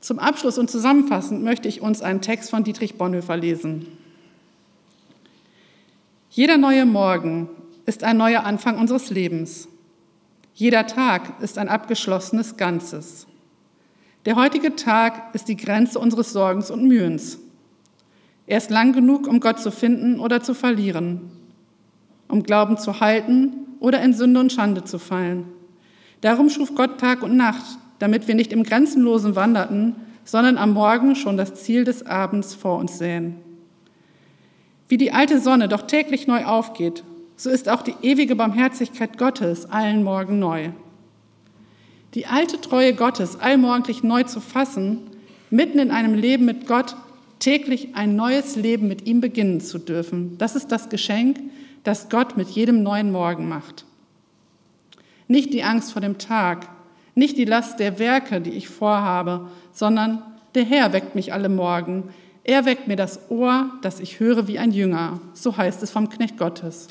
Zum 0.00 0.20
Abschluss 0.20 0.56
und 0.56 0.70
zusammenfassend 0.70 1.42
möchte 1.42 1.66
ich 1.66 1.82
uns 1.82 2.00
einen 2.00 2.20
Text 2.20 2.50
von 2.50 2.62
Dietrich 2.62 2.96
Bonhoeffer 2.96 3.36
lesen. 3.36 3.86
Jeder 6.30 6.56
neue 6.56 6.86
Morgen 6.86 7.48
ist 7.84 8.04
ein 8.04 8.16
neuer 8.16 8.44
Anfang 8.44 8.78
unseres 8.78 9.10
Lebens. 9.10 9.68
Jeder 10.54 10.86
Tag 10.86 11.42
ist 11.42 11.58
ein 11.58 11.68
abgeschlossenes 11.68 12.56
Ganzes. 12.56 13.26
Der 14.24 14.36
heutige 14.36 14.76
Tag 14.76 15.34
ist 15.34 15.48
die 15.48 15.56
Grenze 15.56 15.98
unseres 15.98 16.32
Sorgens 16.32 16.70
und 16.70 16.86
Mühens. 16.86 17.38
Er 18.48 18.56
ist 18.56 18.70
lang 18.70 18.94
genug, 18.94 19.28
um 19.28 19.40
Gott 19.40 19.60
zu 19.60 19.70
finden 19.70 20.18
oder 20.20 20.42
zu 20.42 20.54
verlieren, 20.54 21.30
um 22.28 22.42
Glauben 22.42 22.78
zu 22.78 22.98
halten 22.98 23.52
oder 23.78 24.00
in 24.00 24.14
Sünde 24.14 24.40
und 24.40 24.50
Schande 24.50 24.84
zu 24.84 24.98
fallen. 24.98 25.44
Darum 26.22 26.48
schuf 26.48 26.74
Gott 26.74 26.98
Tag 26.98 27.22
und 27.22 27.36
Nacht, 27.36 27.78
damit 27.98 28.26
wir 28.26 28.34
nicht 28.34 28.54
im 28.54 28.62
Grenzenlosen 28.62 29.36
wanderten, 29.36 29.96
sondern 30.24 30.56
am 30.56 30.72
Morgen 30.72 31.14
schon 31.14 31.36
das 31.36 31.54
Ziel 31.56 31.84
des 31.84 32.06
Abends 32.06 32.54
vor 32.54 32.78
uns 32.78 32.96
sähen. 32.96 33.36
Wie 34.88 34.96
die 34.96 35.12
alte 35.12 35.40
Sonne 35.40 35.68
doch 35.68 35.82
täglich 35.82 36.26
neu 36.26 36.46
aufgeht, 36.46 37.04
so 37.36 37.50
ist 37.50 37.68
auch 37.68 37.82
die 37.82 37.96
ewige 38.00 38.34
Barmherzigkeit 38.34 39.18
Gottes 39.18 39.66
allen 39.66 40.02
Morgen 40.02 40.38
neu. 40.38 40.70
Die 42.14 42.24
alte 42.24 42.58
Treue 42.62 42.94
Gottes 42.94 43.38
allmorgendlich 43.38 44.02
neu 44.02 44.22
zu 44.22 44.40
fassen, 44.40 45.00
mitten 45.50 45.78
in 45.78 45.90
einem 45.90 46.14
Leben 46.14 46.46
mit 46.46 46.66
Gott, 46.66 46.96
täglich 47.38 47.94
ein 47.94 48.16
neues 48.16 48.56
Leben 48.56 48.88
mit 48.88 49.06
ihm 49.06 49.20
beginnen 49.20 49.60
zu 49.60 49.78
dürfen. 49.78 50.36
Das 50.38 50.56
ist 50.56 50.68
das 50.68 50.88
Geschenk, 50.88 51.38
das 51.84 52.08
Gott 52.08 52.36
mit 52.36 52.48
jedem 52.48 52.82
neuen 52.82 53.12
Morgen 53.12 53.48
macht. 53.48 53.84
Nicht 55.26 55.52
die 55.52 55.62
Angst 55.62 55.92
vor 55.92 56.00
dem 56.02 56.18
Tag, 56.18 56.68
nicht 57.14 57.36
die 57.36 57.44
Last 57.44 57.80
der 57.80 57.98
Werke, 57.98 58.40
die 58.40 58.50
ich 58.50 58.68
vorhabe, 58.68 59.48
sondern 59.72 60.22
der 60.54 60.64
Herr 60.64 60.92
weckt 60.92 61.14
mich 61.14 61.32
alle 61.32 61.48
Morgen. 61.48 62.10
Er 62.44 62.64
weckt 62.64 62.88
mir 62.88 62.96
das 62.96 63.30
Ohr, 63.30 63.70
dass 63.82 64.00
ich 64.00 64.20
höre 64.20 64.48
wie 64.48 64.58
ein 64.58 64.70
Jünger. 64.70 65.20
So 65.34 65.56
heißt 65.56 65.82
es 65.82 65.90
vom 65.90 66.08
Knecht 66.08 66.38
Gottes. 66.38 66.88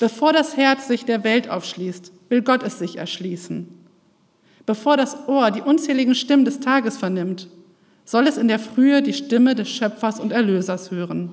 Bevor 0.00 0.32
das 0.32 0.56
Herz 0.56 0.88
sich 0.88 1.04
der 1.04 1.24
Welt 1.24 1.48
aufschließt, 1.48 2.12
will 2.28 2.42
Gott 2.42 2.62
es 2.62 2.78
sich 2.78 2.96
erschließen. 2.96 3.68
Bevor 4.66 4.96
das 4.96 5.28
Ohr 5.28 5.50
die 5.50 5.62
unzähligen 5.62 6.14
Stimmen 6.14 6.44
des 6.44 6.60
Tages 6.60 6.98
vernimmt, 6.98 7.48
soll 8.08 8.26
es 8.26 8.38
in 8.38 8.48
der 8.48 8.58
Frühe 8.58 9.02
die 9.02 9.12
Stimme 9.12 9.54
des 9.54 9.68
Schöpfers 9.68 10.18
und 10.18 10.32
Erlösers 10.32 10.90
hören. 10.90 11.28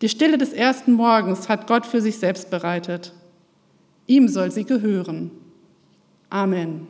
Die 0.00 0.08
Stille 0.08 0.38
des 0.38 0.52
ersten 0.52 0.92
Morgens 0.92 1.48
hat 1.48 1.66
Gott 1.66 1.86
für 1.86 2.00
sich 2.00 2.20
selbst 2.20 2.50
bereitet. 2.50 3.12
Ihm 4.06 4.28
soll 4.28 4.52
sie 4.52 4.62
gehören. 4.62 5.32
Amen. 6.30 6.86